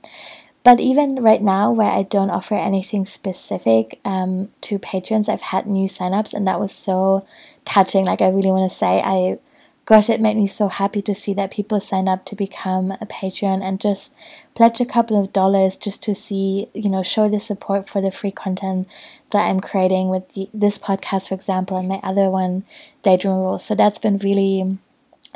But 0.64 0.80
even 0.80 1.24
right 1.24 1.42
now, 1.42 1.72
where 1.72 1.90
I 1.90 2.04
don't 2.04 2.32
offer 2.32 2.56
anything 2.56 3.06
specific 3.06 4.00
um, 4.04 4.50
to 4.62 4.78
patrons, 4.78 5.30
I've 5.30 5.42
had 5.42 5.66
new 5.66 5.88
signups, 5.88 6.34
and 6.34 6.46
that 6.48 6.60
was 6.60 6.74
so 6.74 7.26
touching. 7.64 8.04
Like, 8.04 8.22
I 8.22 8.28
really 8.28 8.52
want 8.52 8.70
to 8.70 8.78
say, 8.78 9.02
I 9.02 9.40
gosh, 9.90 10.08
it 10.08 10.22
made 10.22 10.38
me 10.38 10.46
so 10.46 10.68
happy 10.68 11.02
to 11.02 11.16
see 11.16 11.34
that 11.34 11.50
people 11.50 11.80
sign 11.80 12.08
up 12.08 12.24
to 12.24 12.36
become 12.36 12.94
a 13.02 13.08
patron 13.08 13.64
and 13.64 13.82
just 13.82 14.12
pledge 14.54 14.80
a 14.80 14.86
couple 14.86 15.20
of 15.20 15.34
dollars 15.34 15.76
just 15.76 16.04
to 16.04 16.14
see, 16.14 16.70
you 16.76 16.88
know, 16.88 17.02
show 17.02 17.28
the 17.28 17.40
support 17.40 17.90
for 17.90 18.00
the 18.00 18.12
free 18.12 18.30
content 18.30 18.88
that 19.32 19.50
I'm 19.50 19.60
creating 19.60 20.10
with 20.10 20.32
the, 20.36 20.48
this 20.54 20.78
podcast, 20.78 21.30
for 21.30 21.34
example, 21.34 21.76
and 21.76 21.88
my 21.88 22.00
other 22.04 22.30
one, 22.30 22.66
Daydream 23.04 23.34
Rules. 23.34 23.66
So 23.66 23.74
that's 23.74 23.98
been 23.98 24.20
really 24.20 24.78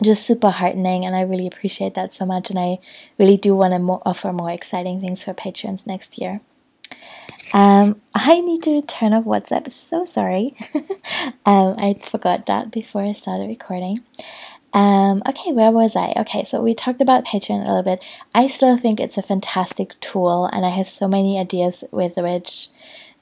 just 0.04 0.24
super 0.24 0.52
heartening 0.52 1.04
and 1.04 1.16
I 1.16 1.22
really 1.22 1.48
appreciate 1.48 1.96
that 1.96 2.14
so 2.14 2.24
much 2.24 2.52
and 2.52 2.60
I 2.60 2.78
really 3.18 3.38
do 3.38 3.56
want 3.56 3.74
to 3.74 3.80
mo- 3.80 4.04
offer 4.06 4.32
more 4.32 4.52
exciting 4.52 5.02
things 5.02 5.24
for 5.24 5.34
patrons 5.34 5.82
next 5.88 6.20
year. 6.20 6.42
Um, 7.54 8.02
I 8.16 8.42
need 8.42 8.64
to 8.64 8.82
turn 8.82 9.14
off 9.14 9.26
WhatsApp. 9.26 9.72
So 9.72 10.06
sorry. 10.06 10.56
um, 11.46 11.76
I 11.78 11.94
forgot 11.94 12.48
that 12.48 12.72
before 12.72 13.04
I 13.04 13.14
started 13.14 13.48
recording. 13.48 14.00
Um, 14.74 15.22
okay, 15.28 15.52
where 15.52 15.70
was 15.70 15.96
I? 15.96 16.14
Okay, 16.18 16.46
so 16.46 16.60
we 16.60 16.74
talked 16.74 17.00
about 17.00 17.26
Patreon 17.26 17.62
a 17.62 17.68
little 17.68 17.84
bit. 17.84 18.04
I 18.34 18.48
still 18.48 18.78
think 18.80 19.00
it's 19.00 19.18
a 19.20 19.22
fantastic 19.22 20.00
tool, 20.00 20.50
and 20.52 20.66
I 20.66 20.70
have 20.72 20.88
so 20.88 21.08
many 21.08 21.40
ideas 21.40 21.84
with 21.92 22.14
which 22.18 22.70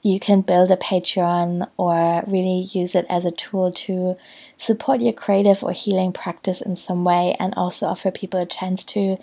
you 0.00 0.18
can 0.18 0.40
build 0.40 0.70
a 0.70 0.76
Patreon 0.76 1.68
or 1.76 2.24
really 2.26 2.68
use 2.72 2.94
it 2.94 3.04
as 3.10 3.26
a 3.26 3.30
tool 3.30 3.70
to 3.70 4.16
support 4.56 5.02
your 5.02 5.12
creative 5.12 5.62
or 5.62 5.72
healing 5.72 6.12
practice 6.12 6.62
in 6.62 6.74
some 6.76 7.04
way, 7.04 7.36
and 7.38 7.52
also 7.54 7.86
offer 7.86 8.10
people 8.10 8.40
a 8.40 8.46
chance 8.46 8.82
to, 8.84 9.18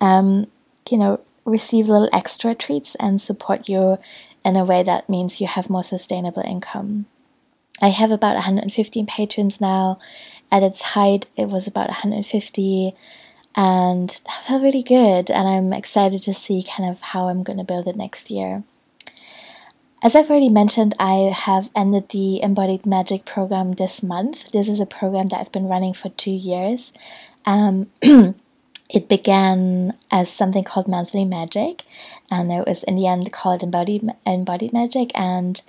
um, 0.00 0.46
you 0.88 0.96
know, 0.96 1.20
receive 1.44 1.88
little 1.88 2.08
extra 2.12 2.54
treats 2.54 2.96
and 2.98 3.20
support 3.20 3.68
you 3.68 3.98
in 4.44 4.56
a 4.56 4.64
way 4.64 4.82
that 4.82 5.08
means 5.08 5.40
you 5.40 5.46
have 5.46 5.70
more 5.70 5.82
sustainable 5.82 6.42
income. 6.42 7.06
I 7.82 7.88
have 7.88 8.10
about 8.10 8.34
115 8.34 9.06
patrons 9.06 9.60
now. 9.60 9.98
At 10.52 10.62
its 10.62 10.80
height, 10.80 11.26
it 11.36 11.48
was 11.48 11.66
about 11.66 11.88
150, 11.88 12.94
and 13.56 14.08
that 14.08 14.44
felt 14.46 14.62
really 14.62 14.82
good. 14.82 15.30
And 15.30 15.48
I'm 15.48 15.72
excited 15.72 16.22
to 16.22 16.34
see 16.34 16.64
kind 16.64 16.88
of 16.88 17.00
how 17.00 17.28
I'm 17.28 17.42
going 17.42 17.58
to 17.58 17.64
build 17.64 17.88
it 17.88 17.96
next 17.96 18.30
year. 18.30 18.62
As 20.02 20.14
I've 20.14 20.28
already 20.28 20.50
mentioned, 20.50 20.94
I 20.98 21.32
have 21.34 21.70
ended 21.74 22.10
the 22.10 22.42
Embodied 22.42 22.84
Magic 22.84 23.24
program 23.24 23.72
this 23.72 24.02
month. 24.02 24.52
This 24.52 24.68
is 24.68 24.78
a 24.78 24.86
program 24.86 25.28
that 25.28 25.40
I've 25.40 25.52
been 25.52 25.66
running 25.66 25.94
for 25.94 26.10
two 26.10 26.30
years. 26.30 26.92
Um, 27.46 27.90
it 28.88 29.08
began 29.08 29.94
as 30.10 30.30
something 30.30 30.64
called 30.64 30.88
Monthly 30.88 31.24
Magic, 31.24 31.84
and 32.30 32.52
it 32.52 32.66
was 32.66 32.82
in 32.84 32.96
the 32.96 33.06
end 33.06 33.32
called 33.32 33.62
Embodied, 33.62 34.08
Embodied 34.26 34.72
Magic, 34.72 35.10
and 35.14 35.60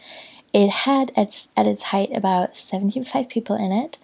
it 0.55 0.69
had 0.69 1.11
its, 1.17 1.49
at 1.57 1.67
its 1.67 1.83
height 1.83 2.15
about 2.15 2.55
75 2.55 3.27
people 3.27 3.57
in 3.57 3.73
it. 3.73 3.97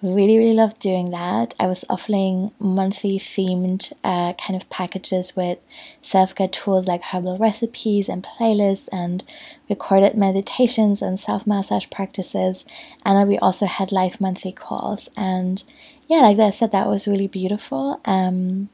Really, 0.00 0.38
really 0.38 0.54
loved 0.54 0.80
doing 0.80 1.10
that. 1.10 1.54
I 1.60 1.66
was 1.66 1.84
offering 1.90 2.50
monthly 2.58 3.18
themed 3.18 3.92
uh, 4.02 4.32
kind 4.32 4.58
of 4.58 4.70
packages 4.70 5.36
with 5.36 5.58
self 6.02 6.34
care 6.34 6.48
tools 6.48 6.86
like 6.86 7.02
herbal 7.02 7.36
recipes 7.36 8.08
and 8.08 8.26
playlists 8.26 8.88
and 8.90 9.22
recorded 9.68 10.16
meditations 10.16 11.02
and 11.02 11.20
self 11.20 11.46
massage 11.46 11.84
practices. 11.90 12.64
And 13.04 13.28
we 13.28 13.38
also 13.38 13.66
had 13.66 13.92
live 13.92 14.18
monthly 14.18 14.52
calls. 14.52 15.10
And 15.14 15.62
yeah, 16.06 16.20
like 16.20 16.38
I 16.38 16.48
said, 16.48 16.72
that 16.72 16.86
was 16.86 17.06
really 17.06 17.28
beautiful. 17.28 18.00
Um, 18.06 18.70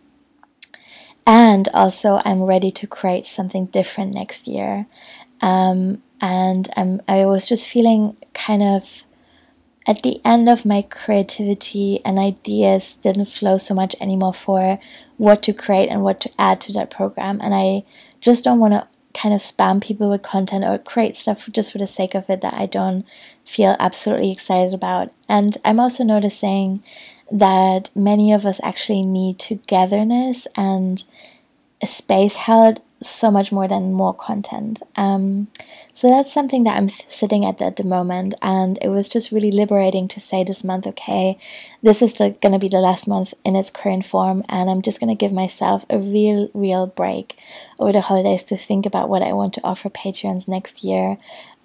and 1.27 1.69
also, 1.75 2.21
I'm 2.25 2.45
ready 2.45 2.71
to 2.71 2.87
create 2.87 3.27
something 3.27 3.67
different 3.67 4.15
next 4.15 4.47
year. 4.47 4.87
Um, 5.41 6.01
and 6.25 6.71
I'm, 6.75 7.03
I 7.07 7.27
was 7.27 7.47
just 7.47 7.69
feeling 7.69 8.17
kind 8.33 8.63
of 8.63 9.03
at 9.87 10.03
the 10.03 10.23
end 10.25 10.49
of 10.49 10.65
my 10.65 10.81
creativity 10.81 12.01
and 12.03 12.19
ideas 12.19 12.97
didn't 13.03 13.27
flow 13.27 13.59
so 13.59 13.75
much 13.75 13.95
anymore 14.01 14.33
for 14.33 14.79
what 15.19 15.43
to 15.43 15.53
create 15.53 15.91
and 15.91 16.03
what 16.03 16.23
to 16.23 16.31
add 16.39 16.63
to 16.63 16.73
that 16.73 16.91
program. 16.91 17.43
And 17.43 17.55
I 17.55 17.85
just 18.23 18.43
don't 18.43 18.59
want 18.59 18.73
to 18.73 18.89
kind 19.13 19.35
of 19.35 19.43
spam 19.43 19.83
people 19.83 20.09
with 20.09 20.23
content 20.23 20.65
or 20.65 20.79
create 20.79 21.19
stuff 21.19 21.47
just 21.53 21.73
for 21.73 21.79
the 21.79 21.87
sake 21.87 22.15
of 22.15 22.31
it 22.31 22.41
that 22.41 22.55
I 22.55 22.65
don't 22.65 23.05
feel 23.45 23.77
absolutely 23.79 24.33
excited 24.33 24.73
about. 24.73 25.13
And 25.29 25.59
I'm 25.63 25.79
also 25.79 26.05
noticing 26.05 26.83
that 27.31 27.91
many 27.95 28.33
of 28.33 28.47
us 28.47 28.61
actually 28.63 29.03
need 29.03 29.39
togetherness 29.39 30.47
and 30.57 31.05
a 31.83 31.87
space 31.87 32.35
held 32.37 32.81
so 33.09 33.31
much 33.31 33.53
more 33.53 33.69
than 33.69 33.93
more 33.93 34.15
content. 34.15 34.83
Um, 34.97 35.49
so 35.95 36.09
that's 36.09 36.33
something 36.33 36.65
that 36.65 36.77
I'm 36.77 36.89
sitting 36.89 37.45
at 37.45 37.63
at 37.63 37.77
the 37.77 37.85
moment, 37.85 38.35
and 38.43 38.79
it 38.83 38.89
was 38.89 39.09
just 39.09 39.31
really 39.31 39.53
liberating 39.53 40.09
to 40.09 40.21
say 40.21 40.43
this 40.43 40.65
month, 40.65 40.87
okay, 40.87 41.39
this 41.83 42.03
is 42.03 42.15
going 42.15 42.35
to 42.41 42.59
be 42.59 42.69
the 42.69 42.79
last 42.79 43.07
month 43.07 43.35
in 43.45 43.57
its 43.57 43.71
current 43.71 44.05
form, 44.05 44.43
and 44.49 44.69
I'm 44.69 44.83
just 44.83 45.01
going 45.01 45.17
to 45.17 45.21
give 45.21 45.33
myself 45.33 45.85
a 45.89 45.99
real, 45.99 46.51
real 46.55 46.87
break 46.87 47.37
over 47.79 47.93
the 47.93 48.01
holidays 48.01 48.43
to 48.45 48.57
think 48.57 48.87
about 48.87 49.09
what 49.09 49.23
I 49.23 49.33
want 49.33 49.55
to 49.55 49.65
offer 49.65 49.89
Patreons 49.89 50.49
next 50.49 50.83
year, 50.83 51.17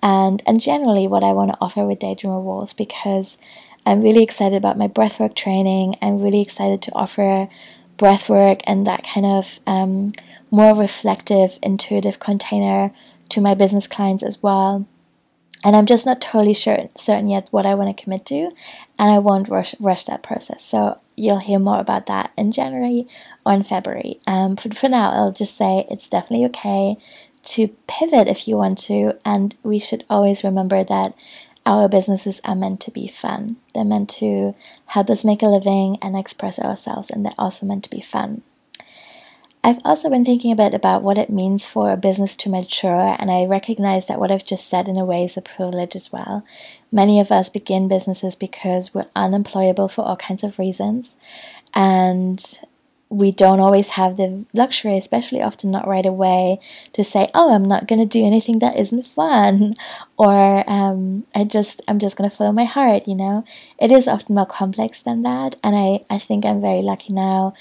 and 0.03 0.43
and 0.45 0.61
generally 0.61 1.07
what 1.07 1.23
I 1.23 1.33
want 1.33 1.51
to 1.51 1.57
offer 1.59 1.85
with 1.85 1.99
Daydream 1.99 2.33
Rules 2.33 2.73
because 2.73 3.37
I'm 3.85 4.01
really 4.01 4.23
excited 4.23 4.55
about 4.55 4.77
my 4.77 4.87
breathwork 4.87 5.35
training. 5.35 5.95
I'm 6.01 6.21
really 6.21 6.41
excited 6.41 6.81
to 6.83 6.91
offer 6.93 7.49
breathwork 7.99 8.61
and 8.63 8.87
that 8.87 9.05
kind 9.13 9.25
of 9.25 9.59
um, 9.67 10.13
more 10.49 10.73
reflective, 10.73 11.59
intuitive 11.61 12.19
container 12.19 12.91
to 13.29 13.41
my 13.41 13.53
business 13.53 13.87
clients 13.87 14.23
as 14.23 14.41
well. 14.41 14.87
And 15.63 15.75
I'm 15.75 15.85
just 15.85 16.05
not 16.05 16.21
totally 16.21 16.53
sure, 16.53 16.89
certain 16.97 17.29
yet 17.29 17.49
what 17.51 17.65
I 17.65 17.75
want 17.75 17.95
to 17.95 18.03
commit 18.03 18.25
to, 18.27 18.49
and 18.97 19.11
I 19.11 19.19
won't 19.19 19.49
rush, 19.49 19.75
rush 19.79 20.05
that 20.05 20.23
process. 20.23 20.63
So 20.65 20.97
you'll 21.17 21.39
hear 21.39 21.59
more 21.59 21.79
about 21.79 22.05
that 22.05 22.31
in 22.37 22.53
January 22.53 23.07
or 23.45 23.53
in 23.53 23.65
February. 23.65 24.21
Um, 24.25 24.55
but 24.55 24.77
for 24.77 24.87
now, 24.87 25.11
I'll 25.11 25.33
just 25.33 25.57
say 25.57 25.85
it's 25.91 26.07
definitely 26.07 26.45
okay 26.45 26.97
to 27.41 27.67
pivot 27.87 28.27
if 28.27 28.47
you 28.47 28.55
want 28.55 28.77
to, 28.79 29.17
and 29.25 29.55
we 29.63 29.79
should 29.79 30.05
always 30.09 30.43
remember 30.45 30.83
that 30.83 31.13
our 31.69 31.87
businesses 31.87 32.41
are 32.43 32.55
meant 32.55 32.81
to 32.81 32.89
be 32.89 33.07
fun. 33.07 33.55
They're 33.75 33.83
meant 33.83 34.09
to 34.21 34.55
help 34.87 35.07
us 35.11 35.23
make 35.23 35.43
a 35.43 35.45
living 35.45 35.99
and 36.01 36.17
express 36.17 36.57
ourselves, 36.57 37.11
and 37.11 37.23
they're 37.23 37.33
also 37.37 37.67
meant 37.67 37.83
to 37.83 37.91
be 37.91 38.01
fun. 38.01 38.41
I've 39.63 39.77
also 39.85 40.09
been 40.09 40.25
thinking 40.25 40.51
a 40.51 40.55
bit 40.55 40.73
about 40.73 41.03
what 41.03 41.19
it 41.19 41.29
means 41.29 41.67
for 41.67 41.91
a 41.91 41.97
business 41.97 42.35
to 42.37 42.49
mature, 42.49 43.15
and 43.19 43.29
I 43.29 43.45
recognize 43.45 44.07
that 44.07 44.19
what 44.19 44.31
I've 44.31 44.45
just 44.45 44.67
said 44.67 44.87
in 44.87 44.97
a 44.97 45.05
way 45.05 45.25
is 45.25 45.37
a 45.37 45.41
privilege 45.41 45.95
as 45.95 46.11
well. 46.11 46.43
Many 46.91 47.19
of 47.19 47.31
us 47.31 47.49
begin 47.49 47.87
businesses 47.87 48.35
because 48.35 48.91
we're 48.91 49.05
unemployable 49.15 49.89
for 49.89 50.03
all 50.03 50.17
kinds 50.17 50.43
of 50.43 50.57
reasons, 50.57 51.13
and 51.75 52.59
we 53.09 53.31
don't 53.31 53.59
always 53.59 53.89
have 53.89 54.17
the 54.17 54.45
luxury, 54.53 54.97
especially 54.97 55.41
often 55.41 55.71
not 55.71 55.87
right 55.87 56.05
away, 56.05 56.59
to 56.93 57.03
say, 57.03 57.29
"Oh, 57.33 57.53
I'm 57.53 57.65
not 57.65 57.87
going 57.87 57.99
to 57.99 58.05
do 58.05 58.25
anything 58.25 58.59
that 58.59 58.77
isn't 58.77 59.07
fun," 59.07 59.75
or 60.17 60.69
um, 60.69 61.25
"I 61.33 61.43
just 61.43 61.81
I'm 61.87 61.99
just 61.99 62.15
going 62.15 62.29
to 62.29 62.35
follow 62.35 62.51
my 62.51 62.65
heart." 62.65 63.07
You 63.07 63.15
know, 63.15 63.43
it 63.79 63.91
is 63.91 64.07
often 64.07 64.35
more 64.35 64.45
complex 64.45 65.01
than 65.01 65.23
that, 65.23 65.55
and 65.63 65.75
I 65.75 66.05
I 66.09 66.19
think 66.19 66.45
I'm 66.45 66.61
very 66.61 66.81
lucky 66.81 67.13
now 67.13 67.53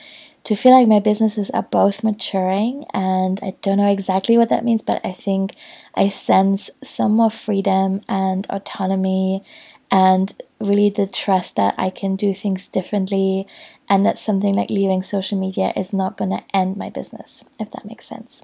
to 0.44 0.56
feel 0.56 0.72
like 0.72 0.88
my 0.88 1.00
businesses 1.00 1.50
are 1.50 1.62
both 1.62 2.02
maturing 2.02 2.86
and 2.94 3.38
I 3.42 3.54
don't 3.60 3.76
know 3.76 3.90
exactly 3.90 4.38
what 4.38 4.48
that 4.48 4.64
means, 4.64 4.80
but 4.80 5.04
I 5.04 5.12
think 5.12 5.54
I 5.94 6.08
sense 6.08 6.70
some 6.82 7.12
more 7.12 7.30
freedom 7.30 8.00
and 8.08 8.46
autonomy 8.48 9.42
and 9.90 10.40
really 10.60 10.90
the 10.90 11.06
trust 11.06 11.56
that 11.56 11.74
I 11.78 11.90
can 11.90 12.16
do 12.16 12.34
things 12.34 12.68
differently 12.68 13.46
and 13.88 14.04
that 14.04 14.18
something 14.18 14.54
like 14.54 14.70
leaving 14.70 15.02
social 15.02 15.38
media 15.38 15.72
is 15.76 15.92
not 15.92 16.18
going 16.18 16.30
to 16.30 16.42
end 16.54 16.76
my 16.76 16.90
business, 16.90 17.42
if 17.58 17.70
that 17.70 17.86
makes 17.86 18.06
sense. 18.06 18.42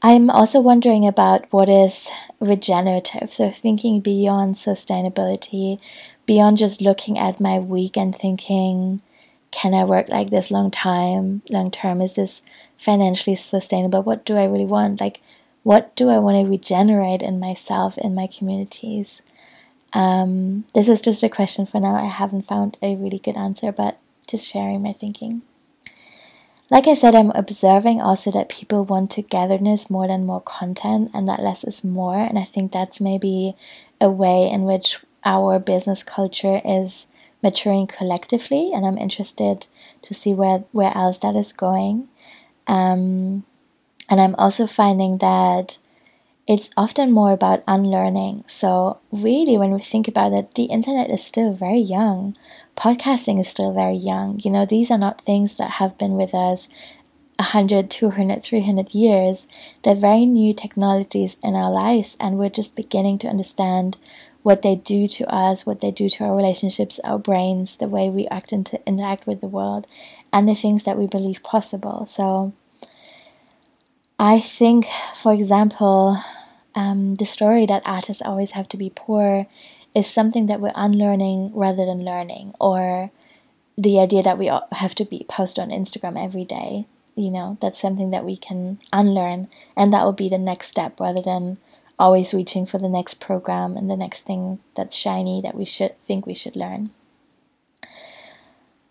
I'm 0.00 0.30
also 0.30 0.60
wondering 0.60 1.08
about 1.08 1.52
what 1.52 1.68
is 1.68 2.08
regenerative. 2.38 3.32
So, 3.32 3.50
thinking 3.50 4.00
beyond 4.00 4.54
sustainability, 4.54 5.80
beyond 6.24 6.58
just 6.58 6.80
looking 6.80 7.18
at 7.18 7.40
my 7.40 7.58
week 7.58 7.96
and 7.96 8.16
thinking, 8.16 9.02
can 9.50 9.74
I 9.74 9.84
work 9.84 10.08
like 10.08 10.30
this 10.30 10.52
long 10.52 10.70
time, 10.70 11.42
long 11.50 11.72
term? 11.72 12.00
Is 12.00 12.14
this 12.14 12.42
financially 12.78 13.34
sustainable? 13.34 14.02
What 14.02 14.24
do 14.24 14.36
I 14.36 14.44
really 14.44 14.66
want? 14.66 15.00
Like, 15.00 15.20
what 15.64 15.96
do 15.96 16.10
I 16.10 16.18
want 16.18 16.44
to 16.44 16.48
regenerate 16.48 17.22
in 17.22 17.40
myself, 17.40 17.98
in 17.98 18.14
my 18.14 18.28
communities? 18.28 19.20
Um, 19.92 20.64
this 20.74 20.88
is 20.88 21.00
just 21.00 21.22
a 21.22 21.28
question 21.28 21.66
for 21.66 21.80
now. 21.80 21.94
I 21.94 22.08
haven't 22.08 22.46
found 22.46 22.76
a 22.82 22.96
really 22.96 23.18
good 23.18 23.36
answer, 23.36 23.72
but 23.72 23.98
just 24.26 24.46
sharing 24.46 24.82
my 24.82 24.92
thinking. 24.92 25.42
Like 26.70 26.86
I 26.86 26.94
said, 26.94 27.14
I'm 27.14 27.30
observing 27.30 28.02
also 28.02 28.30
that 28.32 28.50
people 28.50 28.84
want 28.84 29.10
togetherness 29.10 29.88
more 29.88 30.06
than 30.06 30.26
more 30.26 30.42
content, 30.42 31.10
and 31.14 31.26
that 31.26 31.40
less 31.40 31.64
is 31.64 31.82
more. 31.82 32.18
And 32.18 32.38
I 32.38 32.44
think 32.44 32.72
that's 32.72 33.00
maybe 33.00 33.56
a 34.00 34.10
way 34.10 34.50
in 34.50 34.64
which 34.64 34.98
our 35.24 35.58
business 35.58 36.02
culture 36.02 36.60
is 36.64 37.06
maturing 37.42 37.86
collectively, 37.86 38.70
and 38.74 38.84
I'm 38.84 38.98
interested 38.98 39.66
to 40.02 40.14
see 40.14 40.34
where 40.34 40.64
where 40.72 40.94
else 40.94 41.18
that 41.18 41.36
is 41.36 41.52
going. 41.52 42.08
Um, 42.66 43.44
and 44.10 44.20
I'm 44.20 44.34
also 44.34 44.66
finding 44.66 45.18
that 45.18 45.78
it's 46.48 46.70
often 46.78 47.12
more 47.12 47.32
about 47.32 47.62
unlearning. 47.68 48.42
So, 48.48 48.98
really, 49.12 49.58
when 49.58 49.74
we 49.74 49.82
think 49.82 50.08
about 50.08 50.32
it, 50.32 50.54
the 50.54 50.64
internet 50.64 51.10
is 51.10 51.22
still 51.22 51.52
very 51.52 51.78
young. 51.78 52.36
Podcasting 52.74 53.38
is 53.38 53.48
still 53.48 53.74
very 53.74 53.96
young. 53.96 54.40
You 54.42 54.50
know, 54.50 54.64
these 54.64 54.90
are 54.90 54.96
not 54.96 55.20
things 55.26 55.56
that 55.56 55.72
have 55.72 55.98
been 55.98 56.12
with 56.12 56.34
us 56.34 56.66
100, 57.36 57.90
200, 57.90 58.42
300 58.42 58.94
years. 58.94 59.46
They're 59.84 59.94
very 59.94 60.24
new 60.24 60.54
technologies 60.54 61.36
in 61.42 61.54
our 61.54 61.70
lives, 61.70 62.16
and 62.18 62.38
we're 62.38 62.48
just 62.48 62.74
beginning 62.74 63.18
to 63.18 63.28
understand 63.28 63.98
what 64.42 64.62
they 64.62 64.76
do 64.76 65.06
to 65.06 65.26
us, 65.30 65.66
what 65.66 65.82
they 65.82 65.90
do 65.90 66.08
to 66.08 66.24
our 66.24 66.34
relationships, 66.34 66.98
our 67.04 67.18
brains, 67.18 67.76
the 67.76 67.88
way 67.88 68.08
we 68.08 68.26
act 68.28 68.52
and 68.52 68.64
to 68.64 68.80
interact 68.86 69.26
with 69.26 69.42
the 69.42 69.48
world, 69.48 69.86
and 70.32 70.48
the 70.48 70.54
things 70.54 70.84
that 70.84 70.96
we 70.96 71.06
believe 71.06 71.42
possible. 71.42 72.06
So, 72.10 72.54
I 74.18 74.40
think, 74.40 74.86
for 75.22 75.34
example, 75.34 76.18
um, 76.78 77.16
the 77.16 77.26
story 77.26 77.66
that 77.66 77.82
artists 77.84 78.22
always 78.24 78.52
have 78.52 78.68
to 78.68 78.76
be 78.76 78.92
poor 78.94 79.46
is 79.94 80.06
something 80.06 80.46
that 80.46 80.60
we're 80.60 80.72
unlearning 80.76 81.50
rather 81.52 81.84
than 81.84 82.04
learning, 82.04 82.54
or 82.60 83.10
the 83.76 83.98
idea 83.98 84.22
that 84.22 84.38
we 84.38 84.46
have 84.70 84.94
to 84.94 85.04
be 85.04 85.26
post 85.28 85.58
on 85.58 85.70
Instagram 85.70 86.22
every 86.22 86.44
day. 86.44 86.86
You 87.16 87.30
know, 87.32 87.58
that's 87.60 87.80
something 87.80 88.10
that 88.10 88.24
we 88.24 88.36
can 88.36 88.78
unlearn, 88.92 89.48
and 89.76 89.92
that 89.92 90.04
will 90.04 90.12
be 90.12 90.28
the 90.28 90.38
next 90.38 90.68
step 90.68 91.00
rather 91.00 91.20
than 91.20 91.58
always 91.98 92.32
reaching 92.32 92.64
for 92.64 92.78
the 92.78 92.88
next 92.88 93.18
program 93.18 93.76
and 93.76 93.90
the 93.90 93.96
next 93.96 94.22
thing 94.22 94.60
that's 94.76 94.94
shiny 94.94 95.40
that 95.42 95.56
we 95.56 95.64
should 95.64 95.94
think 96.06 96.26
we 96.26 96.34
should 96.34 96.54
learn. 96.54 96.90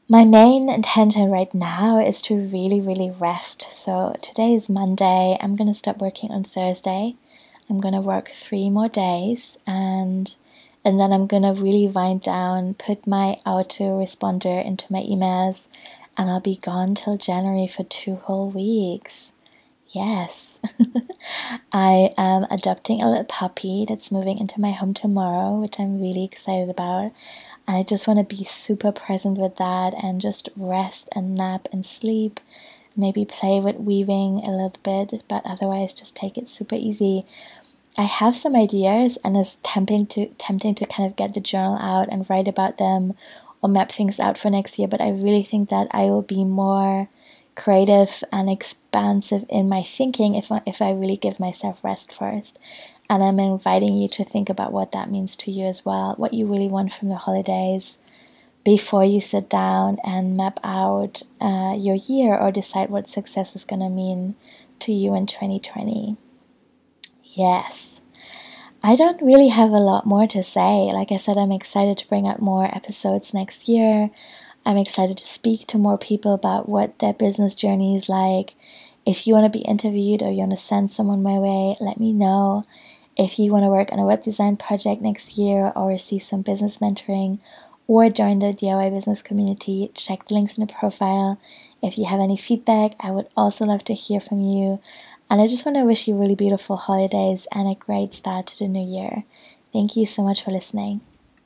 my 0.09 0.23
main 0.23 0.69
intention 0.69 1.29
right 1.29 1.53
now 1.53 1.99
is 1.99 2.21
to 2.21 2.35
really, 2.35 2.79
really 2.79 3.11
rest. 3.11 3.67
So 3.73 4.15
today 4.21 4.53
is 4.53 4.69
Monday. 4.69 5.37
I'm 5.41 5.55
going 5.55 5.67
to 5.67 5.75
stop 5.75 5.97
working 5.97 6.31
on 6.31 6.43
Thursday. 6.43 7.15
I'm 7.69 7.79
going 7.79 7.93
to 7.93 8.01
work 8.01 8.31
three 8.39 8.69
more 8.69 8.89
days 8.89 9.57
and 9.67 10.33
and 10.85 10.99
then 10.99 11.11
I'm 11.11 11.27
going 11.27 11.43
to 11.43 11.61
really 11.61 11.87
wind 11.87 12.21
down, 12.23 12.75
put 12.75 13.05
my 13.05 13.39
autoresponder 13.45 14.65
into 14.65 14.85
my 14.89 15.01
emails, 15.01 15.59
and 16.15 16.29
I'll 16.29 16.39
be 16.39 16.55
gone 16.55 16.95
till 16.95 17.17
January 17.17 17.67
for 17.67 17.83
two 17.83 18.15
whole 18.15 18.49
weeks. 18.49 19.31
Yes. 19.89 20.57
I 21.73 22.13
am 22.17 22.45
adopting 22.49 23.01
a 23.01 23.09
little 23.09 23.25
puppy 23.25 23.85
that's 23.87 24.11
moving 24.11 24.37
into 24.37 24.61
my 24.61 24.71
home 24.71 24.93
tomorrow, 24.93 25.59
which 25.59 25.79
I'm 25.79 26.01
really 26.01 26.23
excited 26.23 26.69
about. 26.69 27.11
And 27.67 27.77
I 27.77 27.83
just 27.83 28.07
want 28.07 28.19
to 28.19 28.35
be 28.35 28.45
super 28.45 28.93
present 28.93 29.37
with 29.37 29.57
that 29.57 29.93
and 29.93 30.21
just 30.21 30.49
rest 30.55 31.09
and 31.11 31.35
nap 31.35 31.67
and 31.73 31.85
sleep. 31.85 32.39
Maybe 32.95 33.25
play 33.25 33.59
with 33.59 33.75
weaving 33.75 34.41
a 34.45 34.51
little 34.51 34.73
bit, 34.83 35.23
but 35.27 35.45
otherwise 35.45 35.93
just 35.93 36.15
take 36.15 36.37
it 36.37 36.49
super 36.49 36.75
easy. 36.75 37.25
I 37.97 38.03
have 38.03 38.37
some 38.37 38.55
ideas 38.55 39.17
and 39.23 39.35
it's 39.35 39.57
tempting 39.63 40.05
to 40.07 40.27
tempting 40.37 40.75
to 40.75 40.85
kind 40.85 41.09
of 41.09 41.15
get 41.15 41.33
the 41.33 41.39
journal 41.39 41.77
out 41.81 42.09
and 42.11 42.29
write 42.29 42.47
about 42.47 42.77
them 42.77 43.15
or 43.61 43.69
map 43.69 43.91
things 43.91 44.19
out 44.19 44.37
for 44.37 44.51
next 44.51 44.77
year, 44.77 44.87
but 44.87 45.01
I 45.01 45.09
really 45.09 45.43
think 45.43 45.69
that 45.69 45.87
I 45.89 46.03
will 46.03 46.21
be 46.21 46.43
more 46.43 47.09
creative 47.55 48.23
and 48.31 48.51
expansive 48.51 49.45
in 49.49 49.67
my 49.67 49.81
thinking 49.81 50.35
if 50.35 50.51
I, 50.51 50.61
if 50.67 50.79
I 50.79 50.91
really 50.91 51.17
give 51.17 51.39
myself 51.39 51.79
rest 51.83 52.13
first. 52.13 52.59
And 53.09 53.23
I'm 53.23 53.39
inviting 53.39 53.95
you 53.97 54.07
to 54.09 54.25
think 54.25 54.49
about 54.49 54.71
what 54.71 54.91
that 54.91 55.09
means 55.09 55.35
to 55.37 55.51
you 55.51 55.65
as 55.65 55.83
well, 55.83 56.13
what 56.17 56.33
you 56.33 56.45
really 56.45 56.67
want 56.67 56.93
from 56.93 57.09
the 57.09 57.15
holidays 57.15 57.97
before 58.63 59.03
you 59.03 59.21
sit 59.21 59.49
down 59.49 59.97
and 60.03 60.37
map 60.37 60.59
out 60.63 61.23
uh, 61.41 61.73
your 61.75 61.95
year 61.95 62.37
or 62.37 62.51
decide 62.51 62.89
what 62.89 63.09
success 63.09 63.55
is 63.55 63.63
going 63.63 63.79
to 63.79 63.89
mean 63.89 64.35
to 64.81 64.91
you 64.91 65.15
in 65.15 65.25
2020. 65.25 66.15
Yes. 67.23 67.86
I 68.87 68.95
don't 68.95 69.21
really 69.21 69.49
have 69.49 69.71
a 69.71 69.83
lot 69.83 70.05
more 70.05 70.27
to 70.27 70.41
say. 70.41 70.89
Like 70.93 71.11
I 71.11 71.17
said, 71.17 71.37
I'm 71.37 71.51
excited 71.51 71.97
to 71.97 72.07
bring 72.07 72.25
out 72.25 72.41
more 72.41 72.73
episodes 72.73 73.33
next 73.33 73.67
year. 73.67 74.09
I'm 74.65 74.77
excited 74.77 75.17
to 75.17 75.27
speak 75.27 75.67
to 75.67 75.77
more 75.77 75.97
people 75.97 76.33
about 76.33 76.69
what 76.69 76.97
their 76.99 77.11
business 77.11 77.53
journey 77.53 77.97
is 77.97 78.07
like. 78.07 78.55
If 79.05 79.27
you 79.27 79.33
want 79.33 79.43
to 79.43 79.59
be 79.59 79.65
interviewed 79.65 80.21
or 80.21 80.31
you 80.31 80.37
want 80.37 80.57
to 80.57 80.65
send 80.65 80.93
someone 80.93 81.21
my 81.21 81.37
way, 81.37 81.75
let 81.81 81.99
me 81.99 82.13
know. 82.13 82.63
If 83.17 83.37
you 83.37 83.51
want 83.51 83.65
to 83.65 83.69
work 83.69 83.91
on 83.91 83.99
a 83.99 84.05
web 84.05 84.23
design 84.23 84.55
project 84.55 85.01
next 85.01 85.37
year 85.37 85.73
or 85.75 85.89
receive 85.89 86.23
some 86.23 86.41
business 86.41 86.77
mentoring 86.77 87.39
or 87.87 88.09
join 88.09 88.39
the 88.39 88.53
DIY 88.53 88.95
business 88.95 89.21
community, 89.21 89.91
check 89.95 90.29
the 90.29 90.33
links 90.33 90.57
in 90.57 90.65
the 90.65 90.73
profile. 90.73 91.37
If 91.83 91.97
you 91.97 92.05
have 92.05 92.21
any 92.21 92.37
feedback, 92.37 92.95
I 93.01 93.11
would 93.11 93.27
also 93.35 93.65
love 93.65 93.83
to 93.83 93.93
hear 93.93 94.21
from 94.21 94.39
you. 94.39 94.79
And 95.29 95.41
I 95.41 95.47
just 95.47 95.65
want 95.65 95.75
to 95.77 95.83
wish 95.83 96.07
you 96.07 96.15
really 96.15 96.35
beautiful 96.35 96.77
holidays 96.77 97.47
and 97.51 97.69
a 97.69 97.75
great 97.75 98.13
start 98.15 98.47
to 98.47 98.59
the 98.59 98.67
new 98.67 98.85
year. 98.85 99.25
Thank 99.73 99.97
you 99.97 100.05
so 100.05 100.23
much 100.23 100.43
for 100.43 100.51
listening. 100.51 101.01